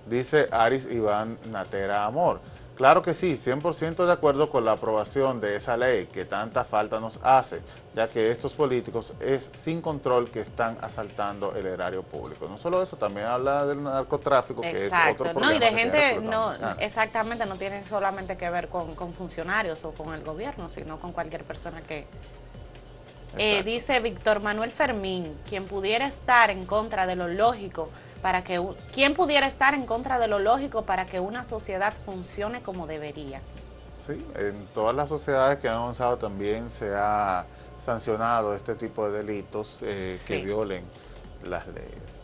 Dice 0.07 0.48
Aris 0.53 0.88
Iván 0.88 1.37
Natera 1.51 2.05
Amor. 2.05 2.40
Claro 2.79 3.03
que 3.03 3.12
sí, 3.12 3.33
100% 3.33 4.07
de 4.07 4.12
acuerdo 4.12 4.51
con 4.51 4.64
la 4.64 4.71
aprobación 4.71 5.41
de 5.41 5.57
esa 5.57 5.77
ley 5.77 6.07
que 6.07 6.25
tanta 6.25 6.64
falta 6.64 7.01
nos 7.01 7.19
hace, 7.25 7.61
ya 7.93 8.07
que 8.07 8.31
estos 8.31 8.55
políticos 8.55 9.14
es 9.19 9.51
sin 9.53 9.83
control 9.83 10.31
que 10.31 10.38
están 10.38 10.79
asaltando 10.81 11.57
el 11.57 11.67
erario 11.67 12.05
público. 12.05 12.47
No 12.49 12.57
solo 12.57 12.81
eso, 12.81 12.97
también 12.97 13.27
habla 13.27 13.67
del 13.67 13.83
narcotráfico, 13.83 14.61
que 14.61 14.87
es 14.87 14.93
otro 14.93 15.33
problema. 15.33 15.51
No, 15.51 15.57
y 15.57 15.59
de 15.59 15.73
gente, 15.73 16.21
no, 16.21 16.55
exactamente, 16.79 17.45
no 17.47 17.57
tiene 17.57 17.85
solamente 17.88 18.37
que 18.37 18.49
ver 18.49 18.69
con, 18.69 18.95
funcionarios 19.12 19.85
o 19.85 19.91
con 19.91 20.14
el 20.14 20.23
gobierno, 20.23 20.69
sino 20.69 21.01
con 21.01 21.11
cualquier 21.11 21.43
persona 21.43 21.81
que... 21.81 22.07
Eh, 23.37 23.64
dice 23.64 23.99
Víctor 23.99 24.41
Manuel 24.41 24.71
Fermín, 24.71 25.37
quien 25.49 25.64
pudiera 25.64 26.07
estar 26.07 26.49
en 26.51 26.64
contra 26.64 27.07
de 27.09 27.17
lo 27.17 27.27
lógico 27.27 27.91
para 28.23 28.45
que 28.45 28.63
quién 28.93 29.15
pudiera 29.15 29.47
estar 29.47 29.75
en 29.75 29.87
contra 29.87 30.19
de 30.19 30.29
lo 30.29 30.39
lógico 30.39 30.83
para 30.83 31.07
que 31.07 31.21
una 31.21 31.45
sociedad 31.45 31.93
funcione 32.05 32.63
como 32.63 32.87
debería. 32.87 33.41
Sí, 33.99 34.25
en 34.37 34.55
todas 34.75 34.95
las 34.95 35.09
sociedades 35.09 35.59
que 35.59 35.69
han 35.69 35.77
avanzado 35.77 36.19
también 36.19 36.71
se 36.71 36.95
ha 36.95 37.47
sancionado 37.81 38.55
este 38.55 38.75
tipo 38.75 39.09
de 39.09 39.25
delitos 39.25 39.81
eh, 39.83 40.19
que 40.27 40.39
violen 40.43 40.85
las 41.45 41.67
leyes. 41.69 42.21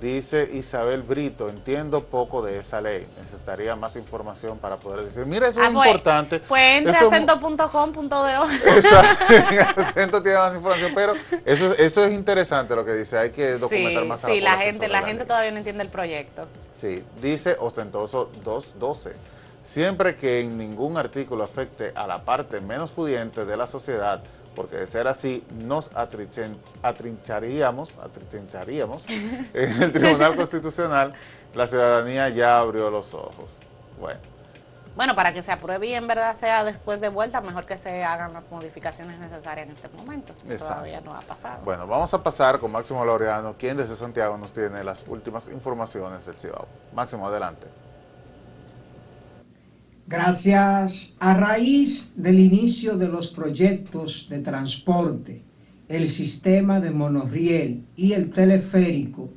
Dice 0.00 0.48
Isabel 0.52 1.02
Brito, 1.02 1.48
entiendo 1.48 2.04
poco 2.04 2.40
de 2.40 2.58
esa 2.58 2.80
ley. 2.80 3.04
Necesitaría 3.18 3.74
más 3.74 3.96
información 3.96 4.56
para 4.58 4.76
poder 4.76 5.04
decir, 5.04 5.26
mira, 5.26 5.48
eso 5.48 5.60
es 5.60 5.70
pues, 5.70 5.86
importante. 5.86 6.38
Pues 6.38 6.78
entre 6.78 6.96
acento.com.do. 6.96 8.50
Exacto, 8.76 9.80
acento 9.80 10.22
tiene 10.22 10.38
más 10.38 10.54
información, 10.54 10.92
pero 10.94 11.14
eso, 11.44 11.74
eso 11.76 12.04
es 12.04 12.12
interesante 12.12 12.76
lo 12.76 12.84
que 12.84 12.92
dice, 12.92 13.18
hay 13.18 13.30
que 13.30 13.52
documentar 13.58 14.04
más 14.04 14.22
a 14.22 14.28
la 14.28 14.34
Sí, 14.34 14.40
la 14.40 14.58
gente, 14.58 14.88
la, 14.88 15.02
gente 15.02 15.24
todavía 15.24 15.50
no 15.50 15.58
entiende 15.58 15.82
el 15.82 15.90
proyecto. 15.90 16.46
Sí, 16.72 17.02
dice 17.20 17.56
ostentoso 17.58 18.30
212. 18.44 19.12
Siempre 19.64 20.16
que 20.16 20.40
en 20.40 20.56
ningún 20.56 20.96
artículo 20.96 21.44
afecte 21.44 21.92
a 21.94 22.06
la 22.06 22.22
parte 22.22 22.60
menos 22.60 22.92
pudiente 22.92 23.44
de 23.44 23.56
la 23.56 23.66
sociedad, 23.66 24.22
porque 24.58 24.76
de 24.76 24.86
ser 24.88 25.06
así 25.06 25.46
nos 25.64 25.92
atrincharíamos, 25.94 27.96
atrincharíamos 28.02 29.06
en 29.54 29.82
el 29.84 29.92
Tribunal 29.92 30.34
Constitucional, 30.34 31.14
la 31.54 31.68
ciudadanía 31.68 32.28
ya 32.30 32.58
abrió 32.58 32.90
los 32.90 33.14
ojos. 33.14 33.60
Bueno. 34.00 34.18
Bueno, 34.96 35.14
para 35.14 35.32
que 35.32 35.42
se 35.42 35.52
apruebe 35.52 35.86
y 35.86 35.94
en 35.94 36.08
verdad 36.08 36.34
sea 36.34 36.64
después 36.64 37.00
de 37.00 37.08
vuelta, 37.08 37.40
mejor 37.40 37.66
que 37.66 37.78
se 37.78 38.02
hagan 38.02 38.32
las 38.32 38.50
modificaciones 38.50 39.20
necesarias 39.20 39.68
en 39.68 39.76
este 39.76 39.88
momento. 39.90 40.34
Todavía 40.58 41.00
no 41.02 41.14
ha 41.14 41.20
pasado. 41.20 41.60
Bueno, 41.64 41.86
vamos 41.86 42.12
a 42.12 42.20
pasar 42.20 42.58
con 42.58 42.72
Máximo 42.72 43.04
Laureano, 43.04 43.54
quien 43.56 43.76
desde 43.76 43.94
Santiago 43.94 44.36
nos 44.36 44.52
tiene 44.52 44.82
las 44.82 45.04
últimas 45.06 45.46
informaciones 45.46 46.26
del 46.26 46.34
Cibao. 46.34 46.66
Máximo, 46.92 47.28
adelante. 47.28 47.68
Gracias 50.10 51.16
a 51.20 51.34
raíz 51.34 52.14
del 52.16 52.40
inicio 52.40 52.96
de 52.96 53.08
los 53.08 53.28
proyectos 53.28 54.28
de 54.30 54.38
transporte, 54.38 55.42
el 55.86 56.08
sistema 56.08 56.80
de 56.80 56.92
monorriel 56.92 57.84
y 57.94 58.12
el 58.12 58.30
teleférico 58.30 59.28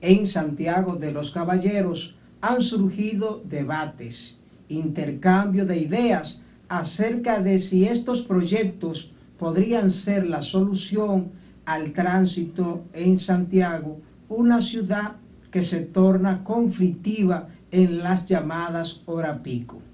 en 0.00 0.28
Santiago 0.28 0.94
de 0.94 1.10
los 1.10 1.32
Caballeros 1.32 2.14
han 2.40 2.60
surgido 2.60 3.42
debates, 3.44 4.36
intercambio 4.68 5.66
de 5.66 5.78
ideas 5.78 6.42
acerca 6.68 7.42
de 7.42 7.58
si 7.58 7.86
estos 7.86 8.22
proyectos 8.22 9.12
podrían 9.36 9.90
ser 9.90 10.28
la 10.28 10.42
solución 10.42 11.32
al 11.64 11.92
tránsito 11.92 12.84
en 12.92 13.18
Santiago, 13.18 14.00
una 14.28 14.60
ciudad 14.60 15.16
que 15.50 15.64
se 15.64 15.80
torna 15.80 16.44
conflictiva 16.44 17.48
en 17.72 17.98
las 17.98 18.26
llamadas 18.26 19.02
hora 19.06 19.42
pico. 19.42 19.89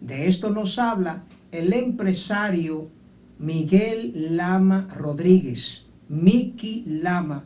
De 0.00 0.28
esto 0.28 0.50
nos 0.50 0.78
habla 0.78 1.24
el 1.52 1.72
empresario 1.72 2.88
Miguel 3.38 4.36
Lama 4.36 4.88
Rodríguez. 4.94 5.86
Miki 6.08 6.84
Lama 6.86 7.44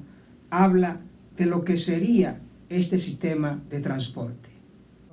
habla 0.50 1.00
de 1.36 1.46
lo 1.46 1.64
que 1.64 1.76
sería 1.76 2.40
este 2.68 2.98
sistema 2.98 3.60
de 3.68 3.80
transporte. 3.80 4.48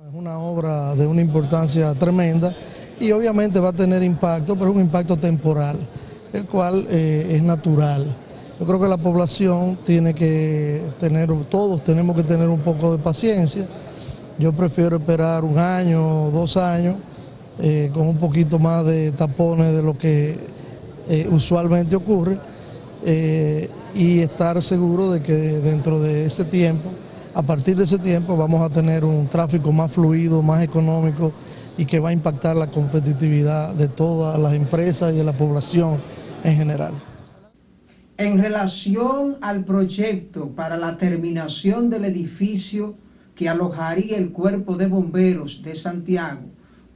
Es 0.06 0.14
una 0.14 0.38
obra 0.38 0.94
de 0.94 1.06
una 1.06 1.20
importancia 1.20 1.94
tremenda 1.94 2.54
y 3.00 3.12
obviamente 3.12 3.60
va 3.60 3.70
a 3.70 3.72
tener 3.72 4.02
impacto, 4.02 4.54
pero 4.54 4.70
es 4.70 4.76
un 4.76 4.82
impacto 4.82 5.16
temporal, 5.16 5.78
el 6.32 6.44
cual 6.46 6.86
eh, 6.88 7.28
es 7.30 7.42
natural. 7.42 8.06
Yo 8.58 8.66
creo 8.66 8.80
que 8.80 8.88
la 8.88 8.96
población 8.96 9.78
tiene 9.84 10.14
que 10.14 10.82
tener, 10.98 11.30
todos 11.48 11.84
tenemos 11.84 12.16
que 12.16 12.24
tener 12.24 12.48
un 12.48 12.60
poco 12.60 12.96
de 12.96 12.98
paciencia. 13.02 13.66
Yo 14.38 14.52
prefiero 14.52 14.96
esperar 14.96 15.44
un 15.44 15.58
año, 15.58 16.30
dos 16.30 16.56
años, 16.56 16.96
eh, 17.60 17.90
con 17.92 18.06
un 18.06 18.16
poquito 18.16 18.58
más 18.58 18.86
de 18.86 19.10
tapones 19.12 19.74
de 19.74 19.82
lo 19.82 19.98
que 19.98 20.36
eh, 21.08 21.26
usualmente 21.30 21.96
ocurre 21.96 22.38
eh, 23.04 23.68
y 23.94 24.20
estar 24.20 24.62
seguro 24.62 25.10
de 25.10 25.22
que 25.22 25.32
dentro 25.32 25.98
de 26.00 26.26
ese 26.26 26.44
tiempo, 26.44 26.90
a 27.34 27.42
partir 27.42 27.76
de 27.76 27.84
ese 27.84 27.98
tiempo 27.98 28.36
vamos 28.36 28.62
a 28.62 28.68
tener 28.68 29.04
un 29.04 29.26
tráfico 29.26 29.72
más 29.72 29.90
fluido, 29.90 30.42
más 30.42 30.62
económico 30.62 31.32
y 31.76 31.84
que 31.84 31.98
va 31.98 32.10
a 32.10 32.12
impactar 32.12 32.56
la 32.56 32.70
competitividad 32.70 33.74
de 33.74 33.88
todas 33.88 34.38
las 34.38 34.52
empresas 34.52 35.12
y 35.12 35.16
de 35.16 35.24
la 35.24 35.32
población 35.32 36.00
en 36.44 36.56
general. 36.56 36.94
En 38.18 38.38
relación 38.38 39.36
al 39.40 39.64
proyecto 39.64 40.50
para 40.50 40.76
la 40.76 40.96
terminación 40.96 41.88
del 41.88 42.04
edificio 42.04 42.96
que 43.34 43.48
alojaría 43.48 44.16
el 44.16 44.32
cuerpo 44.32 44.76
de 44.76 44.88
bomberos 44.88 45.62
de 45.62 45.76
Santiago, 45.76 46.42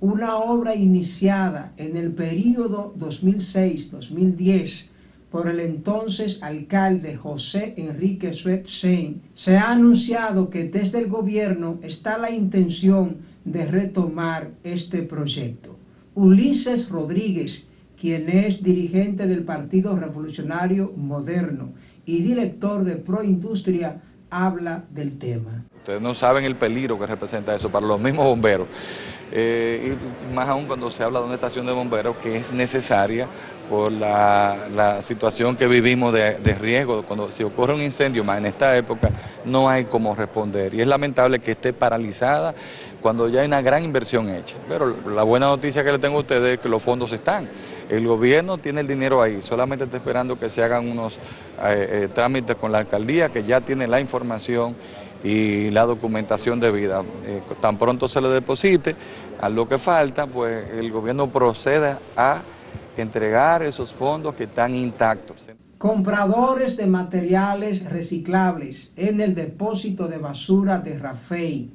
una 0.02 0.36
obra 0.36 0.74
iniciada 0.74 1.72
en 1.76 1.96
el 1.96 2.10
período 2.10 2.92
2006-2010 2.98 4.88
por 5.30 5.48
el 5.48 5.60
entonces 5.60 6.42
alcalde 6.42 7.14
José 7.14 7.74
Enrique 7.76 8.32
Suetsen, 8.32 9.22
se 9.34 9.56
ha 9.56 9.70
anunciado 9.70 10.50
que 10.50 10.64
desde 10.64 10.98
el 10.98 11.06
gobierno 11.06 11.78
está 11.82 12.18
la 12.18 12.32
intención 12.32 13.18
de 13.44 13.64
retomar 13.64 14.50
este 14.64 15.04
proyecto. 15.04 15.76
Ulises 16.16 16.90
Rodríguez, 16.90 17.68
quien 17.96 18.28
es 18.28 18.64
dirigente 18.64 19.28
del 19.28 19.44
Partido 19.44 19.94
Revolucionario 19.94 20.92
Moderno 20.96 21.74
y 22.04 22.22
director 22.22 22.82
de 22.82 22.96
Proindustria, 22.96 24.02
habla 24.30 24.84
del 24.90 25.16
tema. 25.16 25.64
Ustedes 25.76 26.02
no 26.02 26.12
saben 26.12 26.44
el 26.44 26.56
peligro 26.56 26.98
que 26.98 27.06
representa 27.06 27.54
eso 27.54 27.70
para 27.70 27.86
los 27.86 28.00
mismos 28.00 28.24
bomberos. 28.24 28.66
Eh, 29.34 29.96
y 29.96 30.34
más 30.34 30.48
aún 30.48 30.66
cuando 30.66 30.90
se 30.90 31.02
habla 31.02 31.20
de 31.20 31.24
una 31.24 31.34
estación 31.34 31.64
de 31.64 31.72
bomberos 31.72 32.16
que 32.18 32.36
es 32.36 32.52
necesaria 32.52 33.26
por 33.70 33.90
la, 33.90 35.00
situación 35.00 35.56
que 35.56 35.66
vivimos 35.66 36.12
de, 36.12 36.56
riesgo. 36.60 37.02
Cuando 37.04 37.32
si 37.32 37.42
ocurre 37.42 37.72
un 37.72 37.82
incendio, 37.82 38.22
más 38.24 38.36
en 38.36 38.46
esta 38.46 38.76
época, 38.76 39.08
no 39.46 39.70
hay 39.70 39.86
cómo 39.86 40.14
responder. 40.14 40.74
Y 40.74 40.82
es 40.82 40.86
lamentable 40.86 41.38
que 41.38 41.52
esté 41.52 41.72
paralizada 41.72 42.54
cuando 43.00 43.28
ya 43.28 43.40
hay 43.40 43.46
una 43.46 43.62
gran 43.62 43.82
inversión 43.82 44.28
hecha. 44.28 44.56
Pero 44.68 44.94
la 45.08 45.22
buena 45.22 45.46
noticia 45.46 45.82
que 45.82 45.92
le 45.92 45.98
tengo 45.98 46.18
a 46.18 46.20
ustedes 46.20 46.54
es 46.54 46.60
que 46.60 46.68
los 46.68 46.82
fondos 46.82 47.12
están. 47.12 47.48
El 47.88 48.06
gobierno 48.06 48.58
tiene 48.58 48.82
el 48.82 48.86
dinero 48.86 49.22
ahí, 49.22 49.40
solamente 49.40 49.84
está 49.84 49.96
esperando 49.96 50.38
que 50.38 50.50
se 50.50 50.62
hagan 50.62 50.88
unos 50.88 51.16
eh, 51.16 52.04
eh, 52.04 52.08
trámites 52.14 52.56
con 52.56 52.72
la 52.72 52.78
alcaldía, 52.78 53.30
que 53.30 53.42
ya 53.42 53.62
tiene 53.62 53.86
la 53.86 54.00
información 54.00 54.76
y 55.24 55.70
la 55.70 55.85
documentación 55.85 56.61
debida. 56.61 57.02
Eh, 57.24 57.42
tan 57.61 57.78
pronto 57.78 58.08
se 58.08 58.20
le 58.20 58.28
deposite, 58.28 58.96
a 59.40 59.48
lo 59.48 59.68
que 59.68 59.78
falta, 59.78 60.26
pues 60.26 60.70
el 60.70 60.90
gobierno 60.90 61.30
procede 61.30 61.96
a 62.16 62.42
entregar 62.96 63.62
esos 63.62 63.92
fondos 63.92 64.35
que 64.35 64.44
están 64.44 64.74
intactos. 64.74 65.50
Compradores 65.78 66.76
de 66.76 66.87
materiales 66.87 67.90
reciclables 67.90 68.92
en 68.96 69.20
el 69.20 69.35
depósito 69.35 70.06
de 70.06 70.18
basura 70.18 70.78
de 70.78 70.98
Rafey 70.98 71.70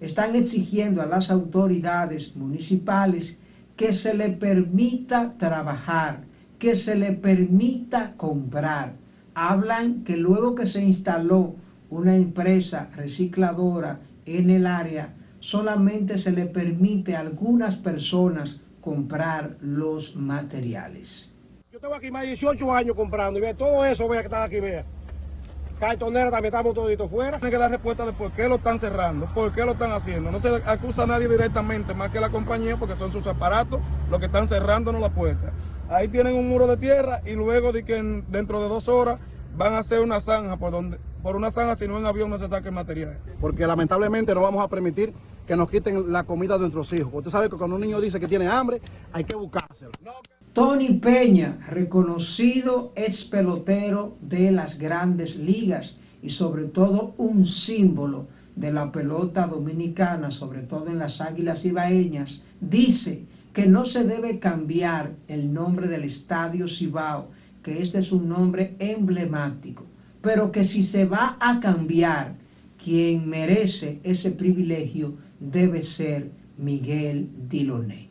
están 0.00 0.34
exigiendo 0.34 1.00
a 1.00 1.06
las 1.06 1.30
autoridades 1.30 2.34
municipales 2.34 3.38
que 3.76 3.92
se 3.92 4.14
le 4.14 4.30
permita 4.30 5.34
trabajar, 5.38 6.24
que 6.58 6.74
se 6.74 6.96
le 6.96 7.12
permita 7.12 8.14
comprar. 8.16 8.94
Hablan 9.34 10.02
que 10.02 10.16
luego 10.16 10.56
que 10.56 10.66
se 10.66 10.82
instaló 10.82 11.54
una 11.92 12.16
empresa 12.16 12.88
recicladora 12.96 14.00
en 14.24 14.48
el 14.48 14.66
área, 14.66 15.12
solamente 15.40 16.16
se 16.16 16.32
le 16.32 16.46
permite 16.46 17.14
a 17.16 17.20
algunas 17.20 17.76
personas 17.76 18.62
comprar 18.80 19.56
los 19.60 20.16
materiales. 20.16 21.30
Yo 21.70 21.78
tengo 21.78 21.94
aquí 21.94 22.10
más 22.10 22.22
de 22.22 22.28
18 22.28 22.72
años 22.72 22.96
comprando 22.96 23.38
y 23.38 23.42
ve 23.42 23.52
todo 23.52 23.84
eso, 23.84 24.08
vea 24.08 24.20
que 24.20 24.26
está 24.26 24.44
aquí, 24.44 24.58
vea. 24.58 24.86
Cartonera 25.78 26.30
también 26.30 26.54
estamos 26.54 26.74
toditos 26.74 27.10
fuera. 27.10 27.38
Tiene 27.38 27.50
que 27.50 27.58
dar 27.58 27.70
respuesta 27.70 28.06
de 28.06 28.12
por 28.12 28.32
qué 28.32 28.48
lo 28.48 28.54
están 28.54 28.80
cerrando, 28.80 29.26
por 29.26 29.52
qué 29.52 29.64
lo 29.66 29.72
están 29.72 29.92
haciendo. 29.92 30.30
No 30.30 30.40
se 30.40 30.48
acusa 30.64 31.02
a 31.02 31.06
nadie 31.06 31.28
directamente, 31.28 31.92
más 31.92 32.10
que 32.10 32.20
la 32.20 32.30
compañía, 32.30 32.78
porque 32.78 32.96
son 32.96 33.12
sus 33.12 33.26
aparatos 33.26 33.80
los 34.10 34.18
que 34.18 34.26
están 34.26 34.48
cerrándonos 34.48 35.00
la 35.02 35.10
puerta. 35.10 35.52
Ahí 35.90 36.08
tienen 36.08 36.36
un 36.36 36.48
muro 36.48 36.66
de 36.68 36.78
tierra 36.78 37.20
y 37.26 37.32
luego 37.32 37.72
de 37.72 37.84
que 37.84 37.96
dentro 38.28 38.62
de 38.62 38.68
dos 38.68 38.88
horas 38.88 39.18
van 39.56 39.74
a 39.74 39.78
hacer 39.78 40.00
una 40.00 40.20
zanja 40.20 40.56
por 40.56 40.72
donde 40.72 40.98
por 41.22 41.36
una 41.36 41.52
zanja, 41.52 41.76
si 41.76 41.86
no 41.86 41.98
en 41.98 42.06
avión 42.06 42.28
no 42.30 42.38
se 42.38 42.48
saque 42.48 42.70
material. 42.70 43.18
Porque 43.40 43.66
lamentablemente 43.66 44.34
no 44.34 44.40
vamos 44.40 44.62
a 44.62 44.68
permitir 44.68 45.12
que 45.46 45.56
nos 45.56 45.70
quiten 45.70 46.12
la 46.12 46.24
comida 46.24 46.54
de 46.54 46.62
nuestros 46.62 46.92
hijos. 46.92 47.12
Usted 47.14 47.30
sabe 47.30 47.48
que 47.48 47.56
cuando 47.56 47.76
un 47.76 47.82
niño 47.82 48.00
dice 48.00 48.18
que 48.18 48.26
tiene 48.26 48.48
hambre, 48.48 48.80
hay 49.12 49.24
que 49.24 49.36
buscárselo. 49.36 49.92
Tony 50.52 50.94
Peña, 50.94 51.58
reconocido 51.68 52.92
ex 52.96 53.24
pelotero 53.24 54.16
de 54.20 54.50
las 54.50 54.78
grandes 54.78 55.36
ligas 55.36 55.98
y 56.22 56.30
sobre 56.30 56.64
todo 56.64 57.14
un 57.16 57.44
símbolo 57.44 58.26
de 58.56 58.72
la 58.72 58.92
pelota 58.92 59.46
dominicana, 59.46 60.30
sobre 60.30 60.62
todo 60.62 60.88
en 60.88 60.98
las 60.98 61.20
águilas 61.20 61.64
ibaeñas, 61.64 62.42
dice 62.60 63.26
que 63.52 63.66
no 63.66 63.84
se 63.84 64.04
debe 64.04 64.38
cambiar 64.38 65.12
el 65.28 65.52
nombre 65.52 65.88
del 65.88 66.04
estadio 66.04 66.68
Cibao, 66.68 67.28
que 67.62 67.82
este 67.82 67.98
es 67.98 68.12
un 68.12 68.28
nombre 68.28 68.74
emblemático 68.78 69.86
pero 70.22 70.52
que 70.52 70.64
si 70.64 70.82
se 70.82 71.04
va 71.04 71.36
a 71.40 71.60
cambiar, 71.60 72.36
quien 72.82 73.28
merece 73.28 74.00
ese 74.04 74.30
privilegio 74.30 75.16
debe 75.38 75.82
ser 75.82 76.30
Miguel 76.56 77.28
Diloné. 77.48 78.08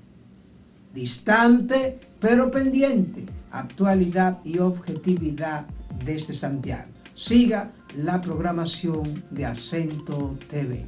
Distante, 0.93 1.99
pero 2.19 2.51
pendiente, 2.51 3.25
actualidad 3.49 4.41
y 4.43 4.59
objetividad 4.59 5.65
desde 6.05 6.33
Santiago. 6.33 6.91
Siga 7.15 7.67
la 7.97 8.19
programación 8.19 9.23
de 9.31 9.45
Acento 9.45 10.37
TV. 10.49 10.85